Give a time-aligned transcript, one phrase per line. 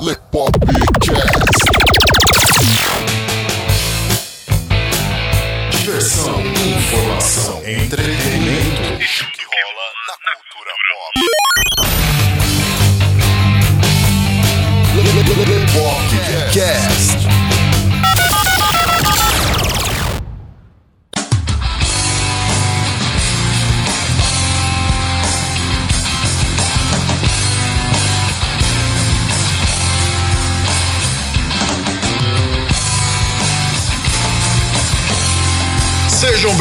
[0.00, 0.49] Lepopcast.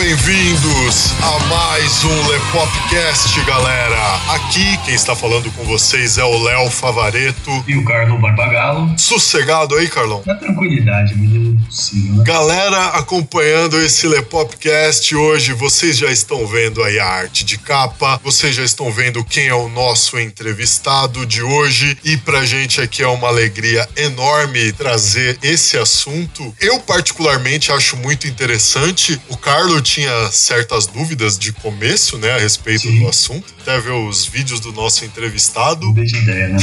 [0.10, 4.16] Bem-vindos a mais um Lepopcast, galera.
[4.34, 7.64] Aqui quem está falando com vocês é o Léo Favareto.
[7.68, 8.92] E o Carlos Barbagalo.
[8.98, 10.24] Sossegado aí, Carlão?
[10.26, 12.24] Na tranquilidade, medida possível, né?
[12.24, 18.56] Galera acompanhando esse Lepopcast hoje, vocês já estão vendo aí a arte de capa, vocês
[18.56, 23.08] já estão vendo quem é o nosso entrevistado de hoje e pra gente aqui é
[23.08, 26.54] uma alegria enorme trazer esse assunto.
[26.60, 29.20] Eu particularmente acho muito interessante.
[29.30, 33.00] O Carlo tinha certas dúvidas de começo, né, a respeito Sim.
[33.00, 33.54] do assunto.
[33.62, 35.86] Até ver os vídeos do nosso entrevistado.
[35.86, 36.58] Não deixa ideia, né?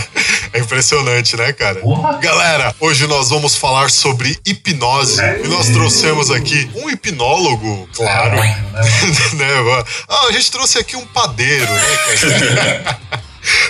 [0.52, 1.80] é impressionante, né, cara?
[1.80, 2.18] Porra!
[2.18, 5.20] Galera, hoje nós vamos falar sobre hipnose.
[5.20, 5.42] É.
[5.44, 8.36] E nós trouxemos aqui um hipnólogo, claro.
[8.36, 9.84] Caralho, né?
[10.08, 12.98] Ah, a gente trouxe aqui um padeiro, né?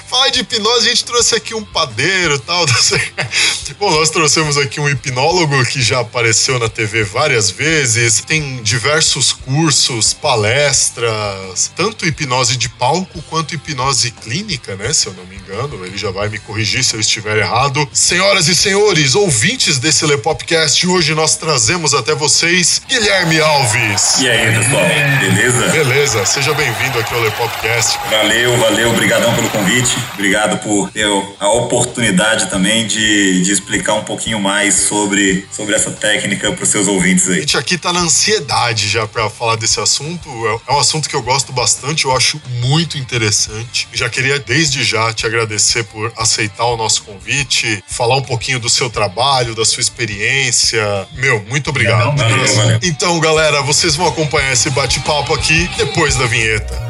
[0.08, 2.64] Falar de hipnose, a gente trouxe aqui um padeiro e tal.
[3.78, 9.32] Bom, nós trouxemos aqui um hipnólogo que já apareceu na TV várias vezes, tem diversos
[9.32, 14.92] cursos, palestras, tanto hipnose de palco quanto hipnose clínica, né?
[14.92, 17.88] Se eu não me engano, ele já vai me corrigir se eu estiver errado.
[17.92, 24.18] Senhoras e senhores, ouvintes desse Lepopcast, hoje nós trazemos até vocês Guilherme Alves.
[24.20, 24.84] E aí, pessoal?
[25.20, 25.68] Beleza?
[25.68, 27.98] Beleza, seja bem-vindo aqui ao Lepopcast.
[28.10, 29.67] Valeu, valeu, obrigadão pelo convite.
[30.14, 31.06] Obrigado por ter
[31.38, 36.68] a oportunidade também de, de explicar um pouquinho mais sobre, sobre essa técnica para os
[36.70, 37.40] seus ouvintes A aí.
[37.40, 40.28] gente aqui tá na ansiedade já pra falar desse assunto.
[40.48, 43.88] É- É um assunto que eu gosto bastante, eu acho muito interessante.
[43.92, 48.68] Já queria desde já te agradecer por aceitar o nosso convite, falar um pouquinho do
[48.68, 51.06] seu trabalho, da sua experiência.
[51.14, 52.16] Meu, muito obrigado.
[52.16, 52.78] Valeu, valeu.
[52.82, 56.87] Então, galera, vocês vão acompanhar esse bate-papo aqui depois da vinheta.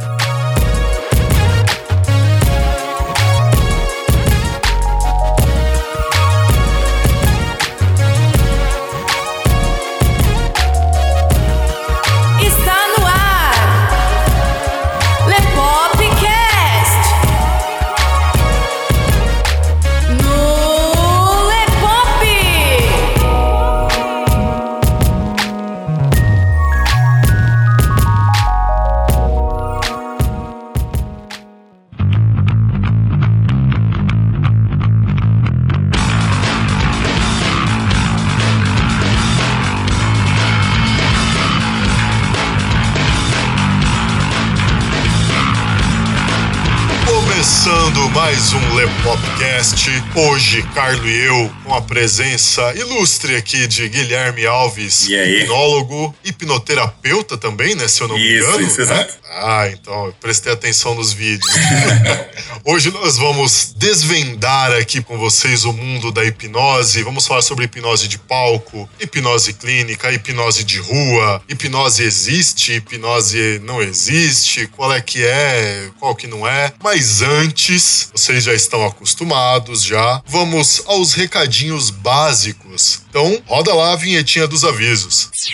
[49.59, 50.05] Lepopcast.
[50.15, 57.37] Hoje, Carlo e eu, com a presença ilustre aqui de Guilherme Alves, E hipnólogo, hipnoterapeuta
[57.37, 57.89] também, né?
[57.89, 58.61] Se eu não me Isso, engano.
[58.67, 58.83] isso, né?
[58.85, 59.15] exato.
[59.31, 61.53] Ah, então, eu prestei atenção nos vídeos.
[62.65, 67.03] Hoje nós vamos desvendar aqui com vocês o mundo da hipnose.
[67.03, 73.83] Vamos falar sobre hipnose de palco, hipnose clínica, hipnose de rua, hipnose existe, hipnose não
[73.83, 76.73] existe, qual é que é, qual que não é.
[76.83, 80.23] Mas antes, vocês já estão acostumados já.
[80.27, 83.03] Vamos aos recadinhos básicos.
[83.11, 85.29] Então, roda lá a vinhetinha dos avisos.
[85.35, 85.51] Você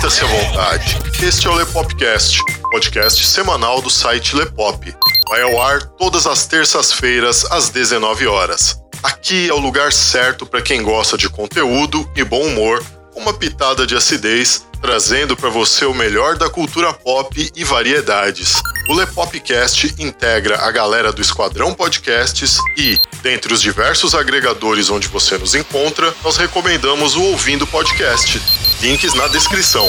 [0.00, 0.98] sinta-se à vontade.
[1.22, 2.38] Este é o Lepopcast,
[2.70, 4.94] podcast semanal do site Lepop.
[5.28, 8.79] Vai ao ar todas as terças-feiras às 19 horas.
[9.02, 12.84] Aqui é o lugar certo para quem gosta de conteúdo e bom humor,
[13.16, 18.60] uma pitada de acidez, trazendo para você o melhor da cultura pop e variedades.
[18.88, 25.38] O Lepopcast integra a galera do Esquadrão Podcasts e, dentre os diversos agregadores onde você
[25.38, 28.40] nos encontra, nós recomendamos o Ouvindo Podcast.
[28.82, 29.88] Links na descrição.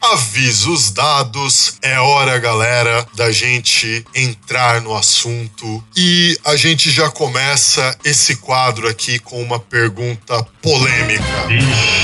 [0.00, 5.84] Avisos dados, é hora, galera, da gente entrar no assunto.
[5.94, 11.22] E a gente já começa esse quadro aqui com uma pergunta polêmica.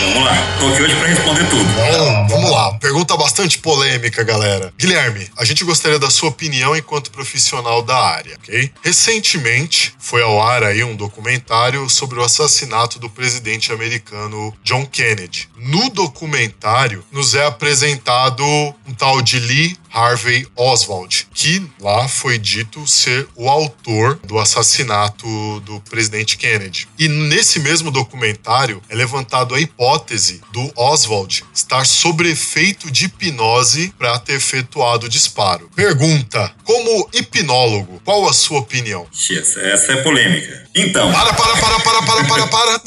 [0.03, 0.57] Vamos lá.
[0.59, 1.65] Tô aqui hoje pra responder tudo.
[1.65, 2.75] Bom, vamos lá.
[2.75, 4.75] Pergunta bastante polêmica, galera.
[4.79, 8.73] Guilherme, a gente gostaria da sua opinião enquanto profissional da área, ok?
[8.83, 15.49] Recentemente foi ao ar aí um documentário sobre o assassinato do presidente americano John Kennedy.
[15.57, 22.87] No documentário nos é apresentado um tal de Lee Harvey Oswald, que lá foi dito
[22.87, 25.27] ser o autor do assassinato
[25.61, 26.87] do presidente Kennedy.
[26.99, 33.93] E nesse mesmo documentário é levantado a hipótese do Oswald estar sob efeito de hipnose
[33.99, 35.71] para ter efetuado o disparo.
[35.75, 39.07] Pergunta: como hipnólogo, qual a sua opinião?
[39.31, 40.67] Essa, essa é polêmica.
[40.75, 41.11] Então.
[41.11, 42.83] Para, para, para, para, para, para, para.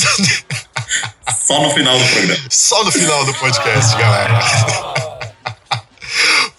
[1.46, 2.40] Só no final do programa.
[2.50, 4.40] Só no final do podcast, galera.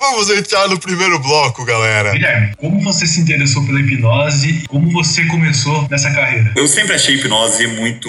[0.01, 2.13] Vamos entrar no primeiro bloco, galera.
[2.13, 4.65] Guilherme, como você se interessou pela hipnose?
[4.67, 6.55] Como você começou nessa carreira?
[6.57, 8.09] Eu sempre achei hipnose muito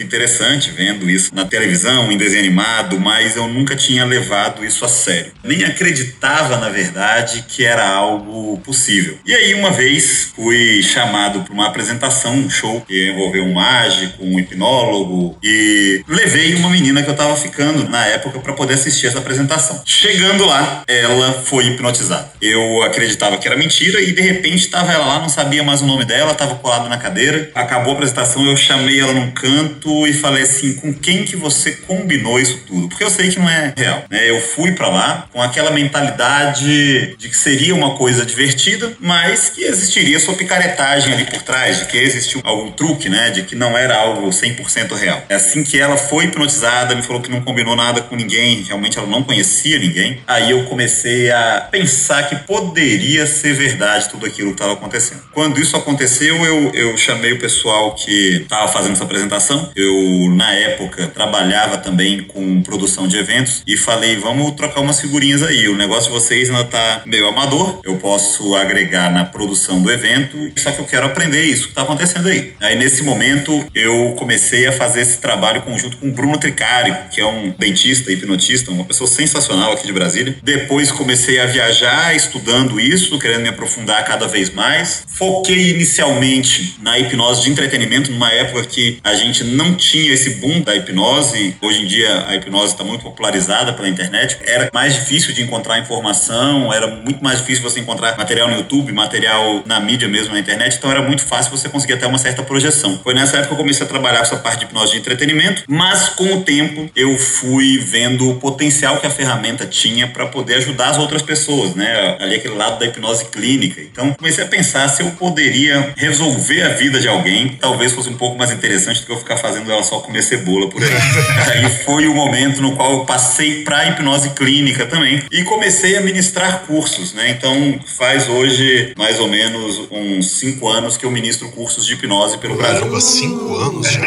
[0.00, 4.88] interessante, vendo isso na televisão, em desenho animado, mas eu nunca tinha levado isso a
[4.88, 5.30] sério.
[5.44, 9.16] Nem acreditava, na verdade, que era algo possível.
[9.24, 14.24] E aí, uma vez, fui chamado para uma apresentação, um show que envolveu um mágico,
[14.24, 19.06] um hipnólogo, e levei uma menina que eu estava ficando na época para poder assistir
[19.06, 19.80] essa apresentação.
[19.86, 22.30] Chegando lá, ela foi hipnotizada.
[22.40, 25.86] Eu acreditava que era mentira e de repente estava ela lá, não sabia mais o
[25.86, 27.50] nome dela, estava colado na cadeira.
[27.54, 31.72] Acabou a apresentação, eu chamei ela num canto e falei assim: com quem que você
[31.72, 32.88] combinou isso tudo?
[32.88, 34.04] Porque eu sei que não é real.
[34.10, 34.30] Né?
[34.30, 39.62] Eu fui para lá com aquela mentalidade de que seria uma coisa divertida, mas que
[39.62, 43.30] existiria sua picaretagem ali por trás, de que existiu algum truque, né?
[43.30, 45.24] De que não era algo 100% real.
[45.28, 48.98] É assim que ela foi hipnotizada, me falou que não combinou nada com ninguém, realmente
[48.98, 50.20] ela não conhecia ninguém.
[50.26, 55.22] Aí eu comecei a pensar que poderia ser verdade tudo aquilo que estava acontecendo.
[55.32, 59.70] Quando isso aconteceu, eu, eu chamei o pessoal que estava fazendo essa apresentação.
[59.74, 65.42] Eu, na época, trabalhava também com produção de eventos e falei: vamos trocar umas figurinhas
[65.42, 65.68] aí.
[65.68, 67.80] O negócio de vocês ainda tá meio amador.
[67.84, 71.82] Eu posso agregar na produção do evento, só que eu quero aprender isso que está
[71.82, 72.54] acontecendo aí.
[72.60, 77.20] Aí, nesse momento, eu comecei a fazer esse trabalho conjunto com o Bruno Tricari, que
[77.20, 80.36] é um dentista, hipnotista, uma pessoa sensacional aqui de Brasília.
[80.42, 85.04] Depois comecei a viajar estudando isso, querendo me aprofundar cada vez mais.
[85.08, 90.60] Foquei inicialmente na hipnose de entretenimento, numa época que a gente não tinha esse boom
[90.60, 91.56] da hipnose.
[91.62, 94.36] Hoje em dia a hipnose está muito popularizada pela internet.
[94.44, 98.92] Era mais difícil de encontrar informação, era muito mais difícil você encontrar material no YouTube,
[98.92, 102.42] material na mídia mesmo na internet, então era muito fácil você conseguir até uma certa
[102.42, 103.00] projeção.
[103.02, 105.64] Foi nessa época que eu comecei a trabalhar com essa parte de hipnose de entretenimento,
[105.66, 110.56] mas com o tempo eu fui vendo o potencial que a ferramenta tinha para poder
[110.56, 112.16] ajudar as outras pessoas, né?
[112.20, 113.80] Ali aquele lado da hipnose clínica.
[113.80, 118.16] Então comecei a pensar se eu poderia resolver a vida de alguém, talvez fosse um
[118.16, 120.90] pouco mais interessante do que eu ficar fazendo ela só comer cebola por aí.
[121.52, 126.00] aí foi o momento no qual eu passei para hipnose clínica também e comecei a
[126.00, 127.30] ministrar cursos, né?
[127.30, 132.38] Então faz hoje mais ou menos uns cinco anos que eu ministro cursos de hipnose
[132.38, 132.80] pelo Brasil.
[132.80, 134.00] Caramba, cinco anos já.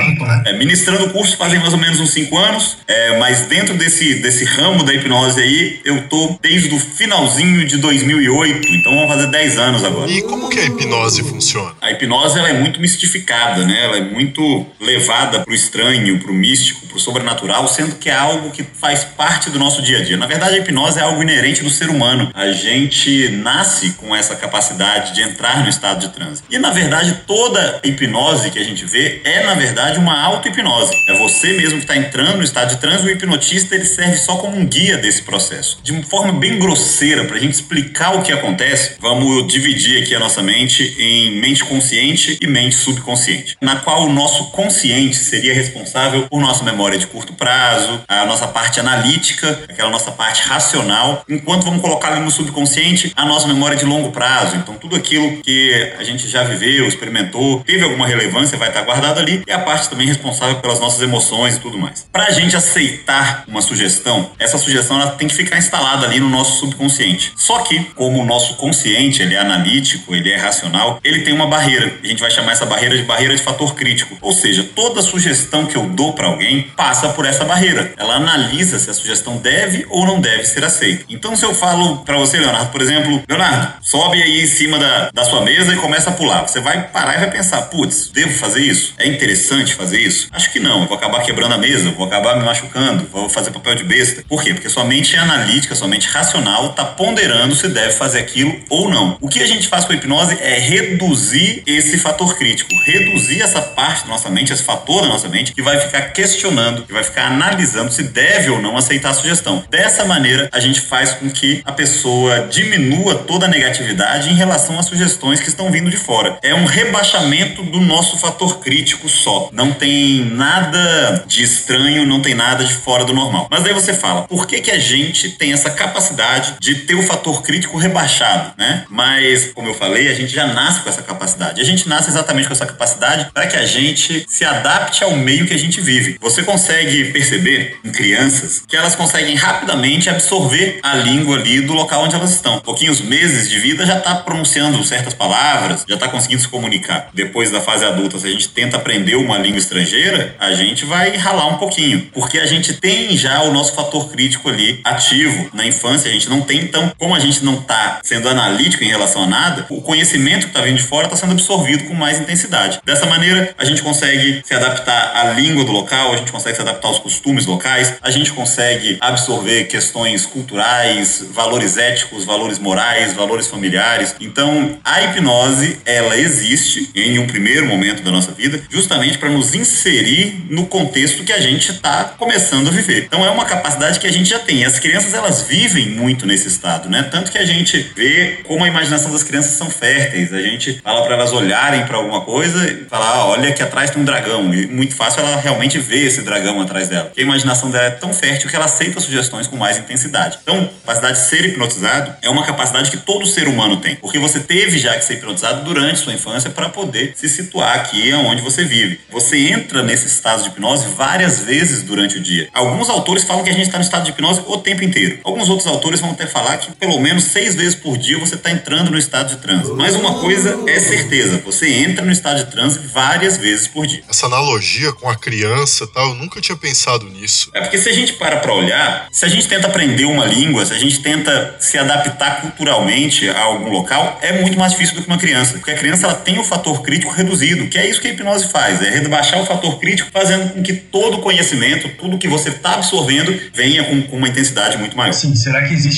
[0.46, 4.46] É, ministrando cursos fazem mais ou menos uns cinco anos, é, mas dentro desse, desse
[4.46, 9.58] ramo da hipnose aí, eu tô desde o finalzinho de 2008, então vamos fazer 10
[9.58, 10.12] anos agora.
[10.12, 11.74] E como que a hipnose funciona?
[11.82, 13.84] A hipnose ela é muito mistificada, né?
[13.84, 18.64] Ela é muito levada pro estranho, pro místico, pro sobrenatural, sendo que é algo que
[18.64, 20.18] faz parte do nosso dia a dia.
[20.18, 22.32] Na verdade, a hipnose é algo inerente do ser humano.
[22.34, 26.44] A gente nasce com essa capacidade de entrar no estado de transe.
[26.50, 30.92] E na verdade, toda hipnose que a gente vê é na verdade uma auto-hipnose.
[31.08, 34.36] É você mesmo que está entrando no estado de transe, o hipnotista ele serve só
[34.36, 35.80] como um guia desse processo.
[35.84, 40.14] De uma forma bem grosseira, para a gente explicar o que acontece, vamos dividir aqui
[40.14, 45.54] a nossa mente em mente consciente e mente subconsciente, na qual o nosso consciente seria
[45.56, 51.26] responsável por nossa memória de curto prazo, a nossa parte analítica, aquela nossa parte racional,
[51.28, 54.56] enquanto vamos colocar ali no subconsciente a nossa memória de longo prazo.
[54.56, 59.20] Então, tudo aquilo que a gente já viveu, experimentou, teve alguma relevância, vai estar guardado
[59.20, 62.08] ali, e a parte também responsável pelas nossas emoções e tudo mais.
[62.12, 66.30] Para a gente aceitar uma sugestão, essa sugestão ela tem que ficar instalada ali no
[66.30, 67.34] nosso nosso subconsciente.
[67.36, 71.48] Só que, como o nosso consciente ele é analítico, ele é racional, ele tem uma
[71.48, 71.94] barreira.
[72.04, 74.18] A gente vai chamar essa barreira de barreira de fator crítico.
[74.22, 77.94] Ou seja, toda sugestão que eu dou para alguém passa por essa barreira.
[77.98, 81.06] Ela analisa se a sugestão deve ou não deve ser aceita.
[81.10, 85.10] Então, se eu falo para você, Leonardo, por exemplo, Leonardo, sobe aí em cima da,
[85.14, 86.42] da sua mesa e começa a pular.
[86.48, 88.94] Você vai parar e vai pensar, putz, devo fazer isso?
[88.98, 90.28] É interessante fazer isso?
[90.32, 90.82] Acho que não.
[90.82, 94.24] Eu vou acabar quebrando a mesa, vou acabar me machucando, vou fazer papel de besta.
[94.28, 94.54] Por quê?
[94.54, 98.90] Porque sua mente é analítica, sua mente racional está ponderando se deve fazer aquilo ou
[98.90, 99.18] não.
[99.22, 103.62] O que a gente faz com a hipnose é reduzir esse fator crítico, reduzir essa
[103.62, 107.04] parte da nossa mente, esse fator da nossa mente que vai ficar questionando, que vai
[107.04, 109.64] ficar analisando se deve ou não aceitar a sugestão.
[109.70, 114.80] Dessa maneira, a gente faz com que a pessoa diminua toda a negatividade em relação
[114.80, 116.38] às sugestões que estão vindo de fora.
[116.42, 119.50] É um rebaixamento do nosso fator crítico só.
[119.52, 123.48] Não tem nada de estranho, não tem nada de fora do normal.
[123.50, 127.04] Mas aí você fala, por que que a gente tem essa capacidade de ter o
[127.04, 128.86] fator crítico rebaixado, né?
[128.90, 131.62] Mas, como eu falei, a gente já nasce com essa capacidade.
[131.62, 135.46] A gente nasce exatamente com essa capacidade para que a gente se adapte ao meio
[135.46, 136.18] que a gente vive.
[136.20, 142.04] Você consegue perceber em crianças que elas conseguem rapidamente absorver a língua ali do local
[142.04, 142.60] onde elas estão.
[142.60, 147.10] Pouquinhos meses de vida já está pronunciando certas palavras, já está conseguindo se comunicar.
[147.14, 151.16] Depois da fase adulta, se a gente tenta aprender uma língua estrangeira, a gente vai
[151.18, 155.50] ralar um pouquinho, porque a gente tem já o nosso fator crítico ali ativo.
[155.54, 158.88] Na infância a gente não tem, então, como a gente não está sendo analítico em
[158.88, 162.20] relação a nada, o conhecimento que está vindo de fora está sendo absorvido com mais
[162.20, 162.80] intensidade.
[162.86, 166.62] Dessa maneira, a gente consegue se adaptar à língua do local, a gente consegue se
[166.62, 173.48] adaptar aos costumes locais, a gente consegue absorver questões culturais, valores éticos, valores morais, valores
[173.48, 174.16] familiares.
[174.20, 179.54] Então, a hipnose, ela existe em um primeiro momento da nossa vida, justamente para nos
[179.54, 183.06] inserir no contexto que a gente está começando a viver.
[183.06, 184.66] Então, é uma capacidade que a gente já tem.
[184.66, 187.04] As crianças, elas vivem muito nesse estado, né?
[187.04, 190.34] Tanto que a gente vê como a imaginação das crianças são férteis.
[190.34, 193.92] A gente fala para elas olharem para alguma coisa e falar, ah, olha que atrás
[193.92, 194.54] tem um dragão.
[194.54, 197.06] E muito fácil ela realmente ver esse dragão atrás dela.
[197.06, 200.40] Porque a imaginação dela é tão fértil que ela aceita sugestões com mais intensidade.
[200.42, 203.96] Então, capacidade de ser hipnotizado é uma capacidade que todo ser humano tem.
[203.96, 208.14] Porque você teve já que ser hipnotizado durante sua infância para poder se situar aqui
[208.14, 209.00] onde você vive.
[209.10, 212.50] Você entra nesse estado de hipnose várias vezes durante o dia.
[212.54, 215.20] Alguns autores falam que a gente está no estado de hipnose o tempo inteiro.
[215.24, 218.52] Alguns outros autores vão até falar que pelo menos seis vezes por dia você está
[218.52, 219.72] entrando no estado de transe.
[219.74, 224.04] Mas uma coisa é certeza, você entra no estado de transe várias vezes por dia.
[224.10, 227.50] Essa analogia com a criança tal, eu nunca tinha pensado nisso.
[227.54, 230.66] É porque se a gente para para olhar, se a gente tenta aprender uma língua,
[230.66, 235.02] se a gente tenta se adaptar culturalmente a algum local, é muito mais difícil do
[235.02, 235.54] que uma criança.
[235.54, 238.48] Porque a criança ela tem o fator crítico reduzido, que é isso que a hipnose
[238.48, 242.50] faz, é rebaixar o fator crítico, fazendo com que todo o conhecimento, tudo que você
[242.50, 245.14] está absorvendo, venha com, com, uma intensidade muito maior.
[245.14, 245.91] Sim, será que existe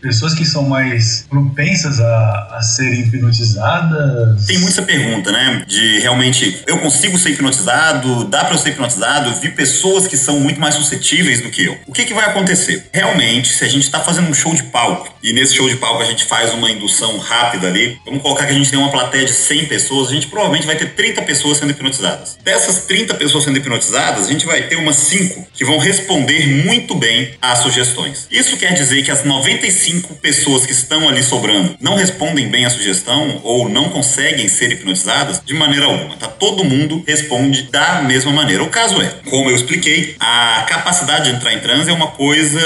[0.00, 4.46] pessoas que são mais propensas a, a serem hipnotizadas?
[4.46, 5.64] Tem muita pergunta, né?
[5.66, 8.24] De realmente, eu consigo ser hipnotizado?
[8.24, 9.30] Dá para eu ser hipnotizado?
[9.30, 11.78] Eu vi pessoas que são muito mais suscetíveis do que eu.
[11.86, 12.88] O que, que vai acontecer?
[12.92, 16.02] Realmente, se a gente está fazendo um show de palco e nesse show de palco
[16.02, 19.24] a gente faz uma indução rápida ali, vamos colocar que a gente tem uma plateia
[19.24, 22.36] de 100 pessoas, a gente provavelmente vai ter 30 pessoas sendo hipnotizadas.
[22.44, 26.94] Dessas 30 pessoas sendo hipnotizadas, a gente vai ter umas 5 que vão responder muito
[26.94, 28.28] bem às sugestões.
[28.30, 32.70] Isso quer dizer que as 95 pessoas que estão ali sobrando não respondem bem à
[32.70, 36.28] sugestão ou não conseguem ser hipnotizadas de maneira alguma, tá?
[36.28, 38.62] Todo mundo responde da mesma maneira.
[38.62, 42.60] O caso é, como eu expliquei, a capacidade de entrar em transe é uma coisa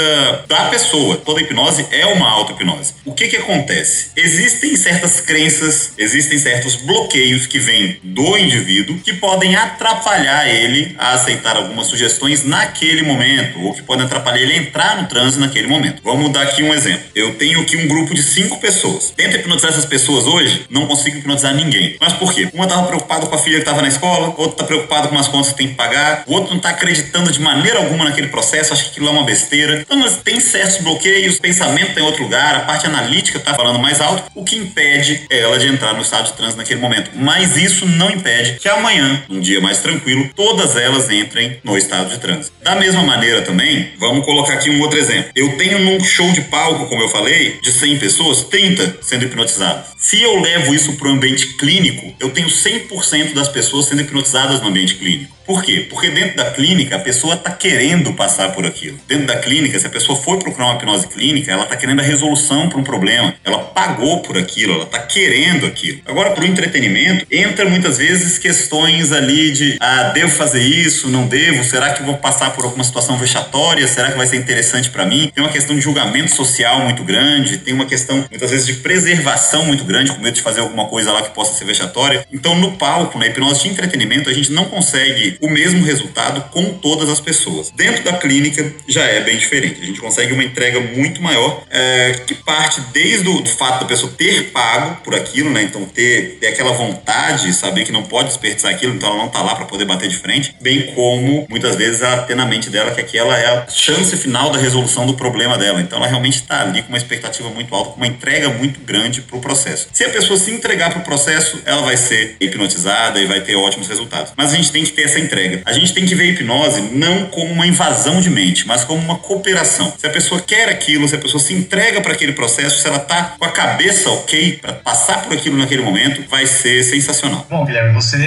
[0.45, 1.15] da pessoa.
[1.15, 2.93] Toda hipnose é uma auto-hipnose.
[3.05, 4.11] O que que acontece?
[4.15, 11.13] Existem certas crenças, existem certos bloqueios que vêm do indivíduo que podem atrapalhar ele a
[11.13, 15.67] aceitar algumas sugestões naquele momento, ou que podem atrapalhar ele a entrar no transe naquele
[15.67, 16.01] momento.
[16.03, 17.03] Vamos dar aqui um exemplo.
[17.15, 19.13] Eu tenho aqui um grupo de cinco pessoas.
[19.15, 21.97] Tento hipnotizar essas pessoas hoje, não consigo hipnotizar ninguém.
[21.99, 22.49] Mas por quê?
[22.53, 25.27] Uma estava preocupada com a filha que estava na escola, outro está preocupado com as
[25.27, 28.73] contas que tem que pagar, o outro não está acreditando de maneira alguma naquele processo,
[28.73, 29.81] acha que aquilo é uma besteira.
[29.81, 33.99] Então, tem certos bloqueios, pensamento está em outro lugar, a parte analítica está falando mais
[34.01, 37.11] alto, o que impede ela de entrar no estado de transe naquele momento.
[37.15, 42.09] Mas isso não impede que amanhã, num dia mais tranquilo, todas elas entrem no estado
[42.09, 42.51] de transe.
[42.63, 45.31] Da mesma maneira também, vamos colocar aqui um outro exemplo.
[45.35, 49.87] Eu tenho num show de palco, como eu falei, de 100 pessoas, 30 sendo hipnotizadas.
[49.97, 54.61] Se eu levo isso para o ambiente clínico, eu tenho 100% das pessoas sendo hipnotizadas
[54.61, 55.38] no ambiente clínico.
[55.49, 55.87] Por quê?
[55.89, 58.99] Porque dentro da clínica a pessoa está querendo passar por aquilo.
[59.07, 62.03] Dentro da clínica, se a pessoa for procurar uma hipnose clínica, ela está querendo a
[62.03, 63.33] resolução para um problema.
[63.43, 66.01] Ela pagou por aquilo, ela está querendo aquilo.
[66.05, 71.25] Agora, para o entretenimento, entra muitas vezes questões ali de ah, devo fazer isso, não
[71.25, 73.87] devo, será que vou passar por alguma situação vexatória?
[73.87, 75.31] Será que vai ser interessante para mim?
[75.33, 79.65] Tem uma questão de julgamento social muito grande, tem uma questão muitas vezes de preservação
[79.65, 82.23] muito grande, com medo de fazer alguma coisa lá que possa ser vexatória.
[82.31, 86.73] Então, no palco, na hipnose de entretenimento, a gente não consegue o mesmo resultado com
[86.73, 87.71] todas as pessoas.
[87.71, 89.81] Dentro da clínica já é bem diferente.
[89.81, 94.11] A gente consegue uma entrega muito maior é, que parte desde o fato da pessoa
[94.17, 95.63] ter pago por aquilo, né?
[95.63, 99.41] Então ter, ter aquela vontade, saber que não pode desperdiçar aquilo, então ela não tá
[99.41, 102.91] lá para poder bater de frente, bem como muitas vezes ela ter na mente dela
[102.91, 105.81] que aquela é a chance final da resolução do problema dela.
[105.81, 109.21] Então ela realmente está ali com uma expectativa muito alta, com uma entrega muito grande
[109.21, 109.87] para o processo.
[109.93, 113.55] Se a pessoa se entregar para o processo, ela vai ser hipnotizada e vai ter
[113.55, 114.33] ótimos resultados.
[114.35, 115.61] Mas a gente tem que ter essa entrega.
[115.65, 119.01] A gente tem que ver a hipnose não como uma invasão de mente, mas como
[119.01, 119.93] uma cooperação.
[119.97, 122.99] Se a pessoa quer aquilo, se a pessoa se entrega para aquele processo, se ela
[122.99, 127.45] tá com a cabeça ok para passar por aquilo naquele momento, vai ser sensacional.
[127.49, 128.17] Bom, Guilherme, você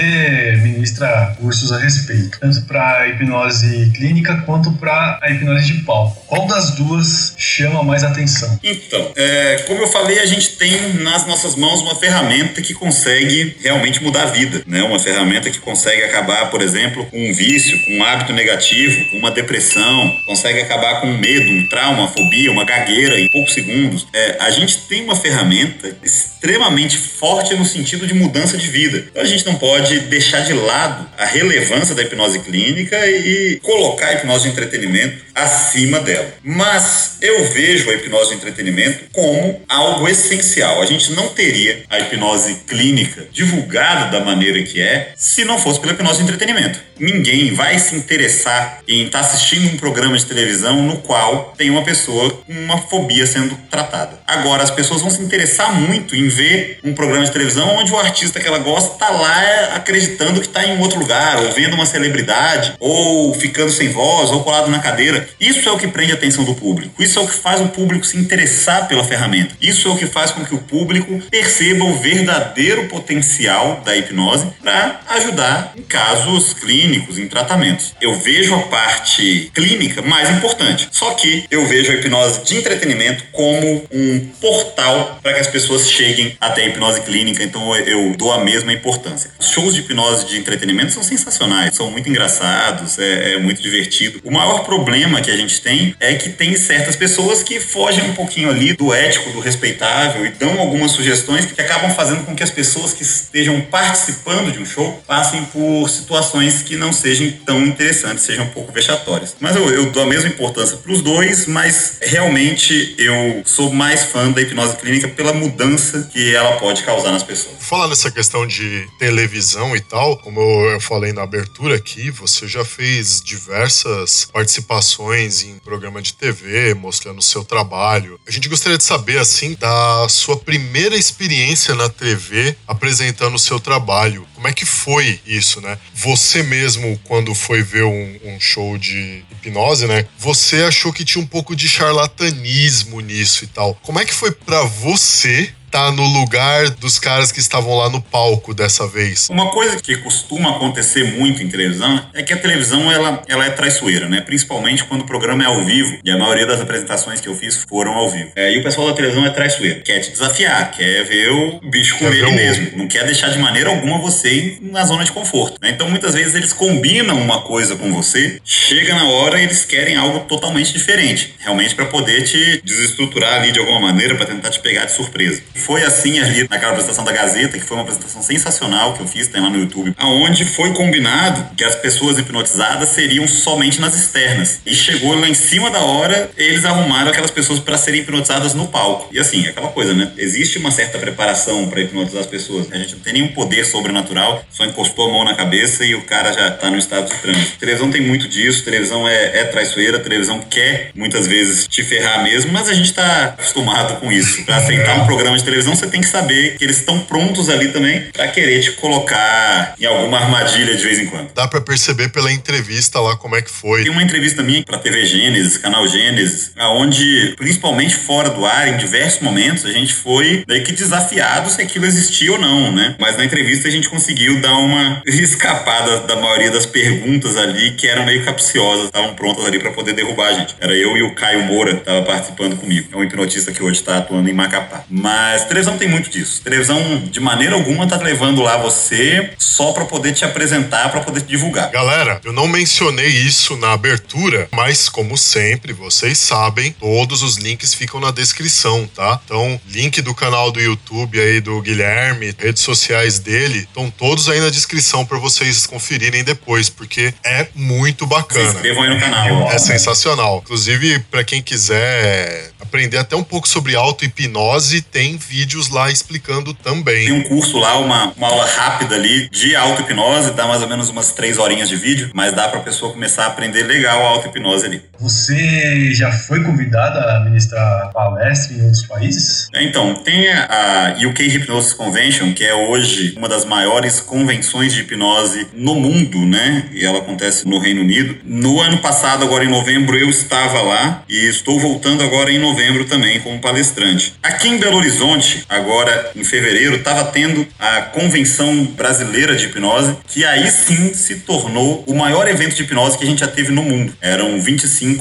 [0.61, 6.23] ministra cursos a respeito, tanto para hipnose clínica quanto para a hipnose de palco.
[6.27, 8.57] Qual das duas chama mais atenção?
[8.63, 13.57] Então, é, como eu falei, a gente tem nas nossas mãos uma ferramenta que consegue
[13.61, 14.81] realmente mudar a vida, né?
[14.83, 19.17] Uma ferramenta que consegue acabar, por exemplo, com um vício, com um hábito negativo, com
[19.17, 23.53] uma depressão, consegue acabar com um medo, um trauma, uma fobia, uma gagueira em poucos
[23.53, 24.07] segundos.
[24.13, 29.05] É, a gente tem uma ferramenta extremamente forte no sentido de mudança de vida.
[29.09, 34.07] Então a gente não pode deixar de lado a relevância da hipnose clínica e colocar
[34.07, 36.33] a hipnose de entretenimento acima dela.
[36.43, 40.81] Mas eu vejo a hipnose de entretenimento como algo essencial.
[40.81, 45.79] A gente não teria a hipnose clínica divulgada da maneira que é se não fosse
[45.79, 46.79] pela hipnose de entretenimento.
[46.99, 51.83] Ninguém vai se interessar em estar assistindo um programa de televisão no qual tem uma
[51.83, 54.19] pessoa com uma fobia sendo tratada.
[54.27, 57.97] Agora, as pessoas vão se interessar muito em ver um programa de televisão onde o
[57.97, 61.85] artista que ela gosta está lá acreditando que está em outro lugar, ou vendo uma
[61.85, 65.22] celebridade, ou ficando sem voz, ou colado na cadeira.
[65.39, 67.01] Isso é o que prende a atenção do público.
[67.01, 69.55] Isso é o que faz o público se interessar pela ferramenta.
[69.61, 74.47] Isso é o que faz com que o público perceba o verdadeiro potencial da hipnose
[74.61, 77.93] para ajudar em casos clínicos, em tratamentos.
[78.01, 80.87] Eu vejo a parte clínica mais importante.
[80.91, 85.89] Só que eu vejo a hipnose de entretenimento como um portal para que as pessoas
[85.89, 87.43] cheguem até a hipnose clínica.
[87.43, 89.31] Então eu dou a mesma importância.
[89.39, 94.21] Os shows de hipnose de entretenimento são sensacionais, são muito engraçados, é, é muito divertido.
[94.23, 98.13] O maior problema que a gente tem é que tem certas pessoas que fogem um
[98.13, 102.43] pouquinho ali do ético, do respeitável e dão algumas sugestões que acabam fazendo com que
[102.43, 107.65] as pessoas que estejam participando de um show passem por situações que não sejam tão
[107.65, 109.35] interessantes, sejam um pouco vexatórias.
[109.39, 114.03] Mas eu, eu dou a mesma importância para os dois, mas realmente eu sou mais
[114.03, 117.55] fã da hipnose clínica pela mudança que ela pode causar nas pessoas.
[117.59, 122.63] Falar nessa questão de televisão e tal, como eu falei na abertura aqui, você já
[122.63, 128.19] fez diversas participações em programa de TV, mostrando o seu trabalho.
[128.27, 133.59] A gente gostaria de saber, assim, da sua primeira experiência na TV apresentando o seu
[133.59, 134.27] trabalho.
[134.35, 135.77] Como é que foi isso, né?
[135.93, 140.05] Você mesmo, quando foi ver um, um show de hipnose, né?
[140.17, 143.75] Você achou que tinha um pouco de charlatanismo nisso e tal.
[143.81, 147.99] Como é que foi para você tá no lugar dos caras que estavam lá no
[147.99, 149.27] palco dessa vez.
[149.31, 153.49] Uma coisa que costuma acontecer muito em televisão é que a televisão ela, ela é
[153.49, 154.21] traiçoeira, né?
[154.21, 155.97] Principalmente quando o programa é ao vivo.
[156.03, 158.31] E a maioria das apresentações que eu fiz foram ao vivo.
[158.35, 159.81] É, e o pessoal da televisão é traiçoeiro.
[159.81, 162.77] Quer te desafiar, quer ver o bicho comer ele mesmo.
[162.77, 165.57] Não quer deixar de maneira alguma você ir na zona de conforto.
[165.59, 165.71] Né?
[165.71, 169.95] Então muitas vezes eles combinam uma coisa com você, chega na hora e eles querem
[169.95, 171.33] algo totalmente diferente.
[171.39, 175.41] Realmente para poder te desestruturar ali de alguma maneira, para tentar te pegar de surpresa.
[175.63, 179.29] Foi assim ali naquela apresentação da Gazeta, que foi uma apresentação sensacional que eu fiz,
[179.29, 184.59] tem lá no YouTube, aonde foi combinado que as pessoas hipnotizadas seriam somente nas externas.
[184.65, 188.67] E chegou lá em cima da hora, eles arrumaram aquelas pessoas para serem hipnotizadas no
[188.67, 189.07] palco.
[189.13, 190.11] E assim, aquela coisa, né?
[190.17, 192.67] Existe uma certa preparação para hipnotizar as pessoas.
[192.71, 196.01] A gente não tem nenhum poder sobrenatural, só encostou a mão na cabeça e o
[196.01, 197.57] cara já tá no estado de trânsito.
[197.57, 202.51] Televisão tem muito disso, televisão é, é traiçoeira, televisão quer muitas vezes te ferrar mesmo,
[202.51, 204.43] mas a gente tá acostumado com isso.
[204.43, 207.47] Pra aceitar um programa de televisão televisão, você tem que saber que eles estão prontos
[207.47, 211.31] ali também para querer te colocar em alguma armadilha de vez em quando.
[211.33, 213.83] Dá para perceber pela entrevista lá como é que foi.
[213.83, 218.77] Tem uma entrevista minha para TV Gênesis, canal Gênesis, aonde principalmente fora do ar, em
[218.77, 222.95] diversos momentos, a gente foi daí que desafiado se aquilo existia ou não, né?
[222.99, 227.87] Mas na entrevista a gente conseguiu dar uma escapada da maioria das perguntas ali que
[227.87, 230.55] eram meio capciosas, estavam prontas ali para poder derrubar a gente.
[230.59, 232.87] Era eu e o Caio Moura que estava participando comigo.
[232.91, 234.83] É um hipnotista que hoje está atuando em Macapá.
[234.89, 236.41] Mas televisão tem muito disso.
[236.41, 241.21] Televisão, de maneira alguma, tá levando lá você só para poder te apresentar, para poder
[241.21, 241.69] te divulgar.
[241.71, 247.73] Galera, eu não mencionei isso na abertura, mas como sempre, vocês sabem, todos os links
[247.73, 249.19] ficam na descrição, tá?
[249.25, 254.39] Então, link do canal do YouTube aí do Guilherme, redes sociais dele, estão todos aí
[254.39, 258.49] na descrição para vocês conferirem depois, porque é muito Se bacana.
[258.49, 259.33] inscrevam aí no canal.
[259.43, 259.51] ó.
[259.51, 260.41] É sensacional.
[260.43, 266.63] Inclusive, para quem quiser aprender até um pouco sobre auto-hipnose, tem vídeos lá explicando Tem
[266.73, 267.11] também.
[267.11, 271.11] um curso lá, uma, uma aula rápida ali de auto-hipnose, dá mais ou menos umas
[271.11, 274.83] três horinhas de vídeo, mas dá pra pessoa começar a aprender legal a auto-hipnose ali.
[275.03, 279.49] Você já foi convidada a ministrar palestra em outros países?
[279.53, 280.63] Então, tem a
[280.93, 286.19] a UK Hypnosis Convention, que é hoje uma das maiores convenções de hipnose no mundo,
[286.19, 286.69] né?
[286.71, 288.17] E ela acontece no Reino Unido.
[288.23, 292.85] No ano passado, agora em novembro, eu estava lá e estou voltando agora em novembro
[292.85, 294.13] também como palestrante.
[294.21, 300.23] Aqui em Belo Horizonte, agora em fevereiro, estava tendo a Convenção Brasileira de Hipnose, que
[300.23, 303.63] aí sim se tornou o maior evento de hipnose que a gente já teve no
[303.63, 303.93] mundo.
[303.99, 304.92] Eram 25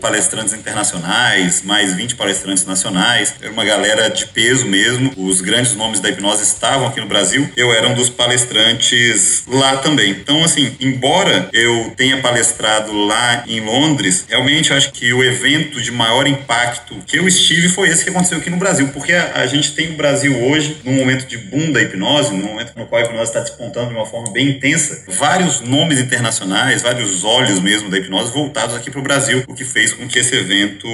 [0.00, 3.34] palestrantes internacionais, mais 20 palestrantes nacionais.
[3.40, 5.12] Era uma galera de peso mesmo.
[5.16, 7.48] Os grandes nomes da hipnose estavam aqui no Brasil.
[7.56, 10.10] Eu era um dos palestrantes lá também.
[10.10, 15.90] Então, assim, embora eu tenha palestrado lá em Londres, realmente acho que o evento de
[15.90, 19.46] maior impacto que eu estive foi esse que aconteceu aqui no Brasil, porque a, a
[19.46, 23.02] gente tem no Brasil hoje, num momento de boom da hipnose, num momento no qual
[23.02, 27.90] a hipnose está despontando de uma forma bem intensa, vários nomes internacionais, vários olhos mesmo
[27.90, 30.88] da hipnose voltados aqui para o Brasil, o que fez com que esse evento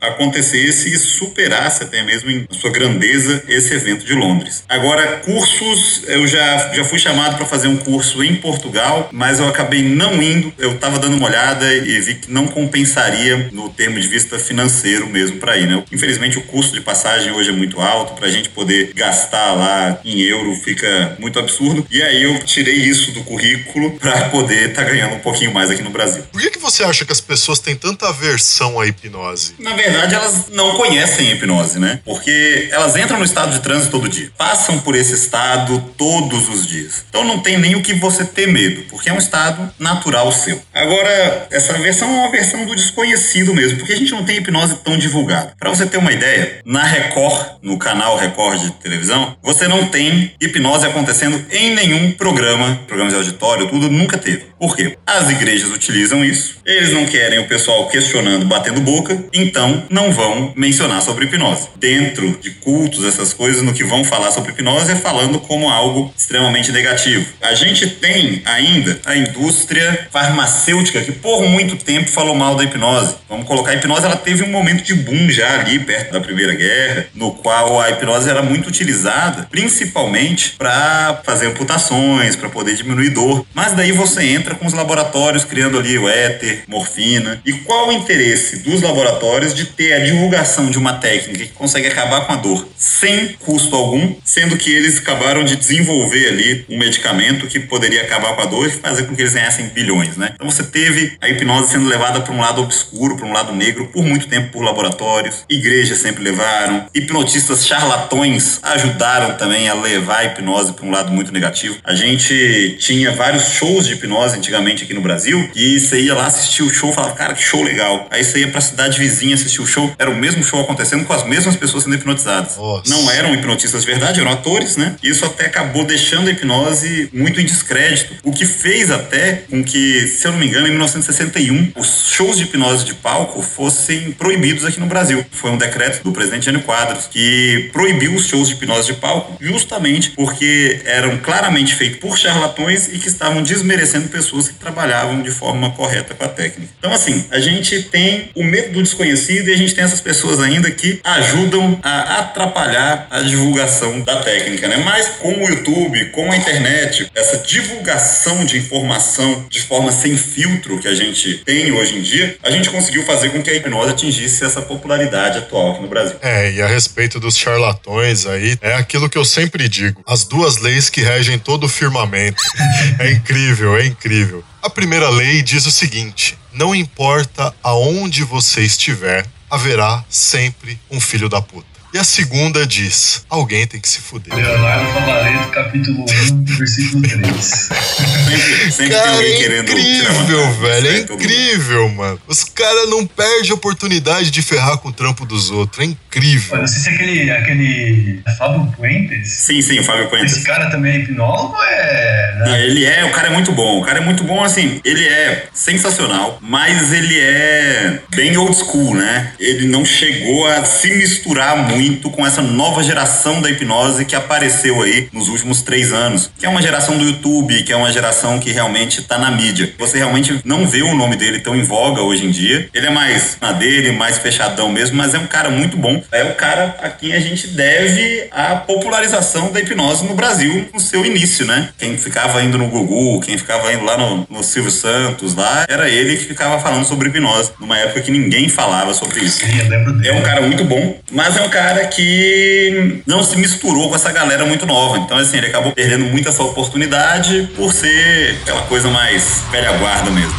[0.00, 4.64] acontecesse e superasse até mesmo em sua grandeza esse evento de Londres.
[4.68, 9.48] Agora, cursos, eu já, já fui chamado para fazer um curso em Portugal, mas eu
[9.48, 10.52] acabei não indo.
[10.58, 15.08] Eu estava dando uma olhada e vi que não compensaria no termo de vista financeiro
[15.08, 15.82] mesmo para ir, né?
[15.92, 20.00] Infelizmente, o custo de passagem hoje é muito alto, para a gente poder gastar lá
[20.04, 21.86] em euro fica muito absurdo.
[21.90, 25.82] E aí eu tirei isso do currículo para poder estar ganhando um pouquinho mais aqui
[25.82, 26.22] no Brasil.
[26.32, 29.54] Por que, que você acha que as pessoas têm tanta aversão à hipnose?
[29.58, 32.00] Na verdade, elas não conhecem a hipnose, né?
[32.04, 34.30] Porque elas entram no estado de transe todo dia.
[34.36, 37.04] Passam por esse estado todos os dias.
[37.08, 40.60] Então não tem nem o que você ter medo, porque é um estado natural seu.
[40.72, 44.76] Agora, essa versão é uma versão do desconhecido mesmo, porque a gente não tem hipnose
[44.76, 45.54] tão divulgada.
[45.58, 50.32] Para você ter uma ideia, na Record, no canal Record de televisão, você não tem
[50.40, 54.46] hipnose acontecendo em nenhum programa, programas de auditório, tudo, nunca teve.
[54.58, 54.96] Por quê?
[55.06, 60.52] As igrejas utilizam isso, eles não querem o pessoal questionando, batendo boca, então não vão
[60.56, 61.68] mencionar sobre hipnose.
[61.76, 66.12] Dentro de cultos, essas coisas, no que vão falar sobre hipnose é falando como algo
[66.16, 67.26] extremamente negativo.
[67.40, 73.16] A gente tem ainda a indústria farmacêutica que por muito tempo falou mal da hipnose.
[73.28, 76.54] Vamos colocar a hipnose, ela teve um momento de boom já ali perto da Primeira
[76.54, 83.10] Guerra, no qual a hipnose era muito utilizada, principalmente para fazer amputações, para poder diminuir
[83.10, 83.46] dor.
[83.54, 87.40] Mas daí você entra com os laboratórios criando ali o éter, morfina.
[87.44, 91.88] E qual o interesse dos laboratórios de ter a divulgação de uma técnica que consegue
[91.88, 96.78] acabar com a dor sem custo algum, sendo que eles acabaram de desenvolver ali um
[96.78, 100.32] medicamento que poderia acabar com a dor e fazer com que eles ganhassem bilhões, né?
[100.34, 103.88] Então você teve a hipnose sendo levada para um lado obscuro, para um lado negro,
[103.88, 105.44] por muito tempo por laboratórios.
[105.48, 106.86] Igrejas sempre levaram.
[106.94, 111.76] Hipnotistas charlatões ajudaram também a levar a hipnose para um lado muito negativo.
[111.84, 116.26] A gente tinha vários shows de hipnose antigamente aqui no Brasil e você ia lá
[116.26, 118.08] assistir o show e falava, cara, que show legal.
[118.10, 121.04] Aí você ia para a cidade vizinha assistir o show, era o mesmo show acontecendo
[121.04, 122.56] com as mesmas pessoas sendo hipnotizadas.
[122.56, 122.90] Nossa.
[122.90, 124.96] Não eram hipnotistas de verdade, eram atores, né?
[125.02, 128.14] E isso até acabou deixando a hipnose muito em descrédito.
[128.22, 132.36] O que fez até com que, se eu não me engano, em 1961, os shows
[132.36, 135.24] de hipnose de palco fossem proibidos aqui no Brasil.
[135.30, 139.36] Foi um decreto do presidente Jânio Quadros que proibiu os shows de hipnose de palco
[139.40, 145.30] justamente porque eram claramente feitos por charlatões e que estavam desmerecendo pessoas que trabalhavam de
[145.30, 146.72] forma correta com a técnica.
[146.78, 150.38] Então, assim, a gente tem o medo do desconhecido e a gente tem essas pessoas
[150.38, 154.76] ainda que ajudam a atrapalhar a divulgação da técnica, né?
[154.76, 160.78] Mas com o YouTube, com a internet, essa divulgação de informação de forma sem filtro
[160.78, 163.90] que a gente tem hoje em dia, a gente conseguiu fazer com que a hipnose
[163.90, 166.16] atingisse essa popularidade atual aqui no Brasil.
[166.22, 170.58] É, e a respeito dos charlatões aí, é aquilo que eu sempre digo: as duas
[170.58, 172.40] leis que regem todo o firmamento.
[173.00, 174.44] é incrível, é incrível.
[174.64, 181.28] A primeira lei diz o seguinte: não importa aonde você estiver, haverá sempre um filho
[181.28, 181.73] da puta.
[181.94, 184.34] E a segunda diz: alguém tem que se fuder.
[184.34, 187.44] Leonardo Favareto, capítulo 1, versículo 3.
[187.44, 190.88] Sempre, sempre tem Cara, alguém é querendo tirar incrível, velho.
[190.88, 192.20] É incrível, mano.
[192.26, 195.86] Os caras não perdem a oportunidade de ferrar com o trampo dos outros.
[195.86, 196.58] É incrível.
[196.58, 199.30] Não sei se é aquele, aquele Fábio Puentes.
[199.30, 200.32] Sim, sim, o Fábio Puentes.
[200.32, 202.34] Esse cara também é hipnólogo é.
[202.40, 202.64] Não, né?
[202.64, 203.80] ele é, o cara é muito bom.
[203.80, 208.96] O cara é muito bom, assim, ele é sensacional, mas ele é bem old school,
[208.96, 209.32] né?
[209.38, 211.83] Ele não chegou a se misturar muito
[212.14, 216.30] com essa nova geração da hipnose que apareceu aí nos últimos três anos.
[216.38, 219.72] Que é uma geração do YouTube, que é uma geração que realmente tá na mídia.
[219.78, 222.68] Você realmente não vê o nome dele tão em voga hoje em dia.
[222.72, 226.02] Ele é mais na dele, mais fechadão mesmo, mas é um cara muito bom.
[226.12, 230.80] É o cara a quem a gente deve a popularização da hipnose no Brasil no
[230.80, 231.68] seu início, né?
[231.78, 235.88] Quem ficava indo no Gugu, quem ficava indo lá no, no Silvio Santos, lá, era
[235.88, 239.44] ele que ficava falando sobre hipnose, numa época que ninguém falava sobre isso.
[239.44, 240.08] Sim, eu lembro dele.
[240.08, 244.12] É um cara muito bom, mas é um cara que não se misturou com essa
[244.12, 244.98] galera muito nova.
[244.98, 250.10] Então, assim, ele acabou perdendo muito essa oportunidade por ser aquela coisa mais velha guarda
[250.10, 250.34] mesmo.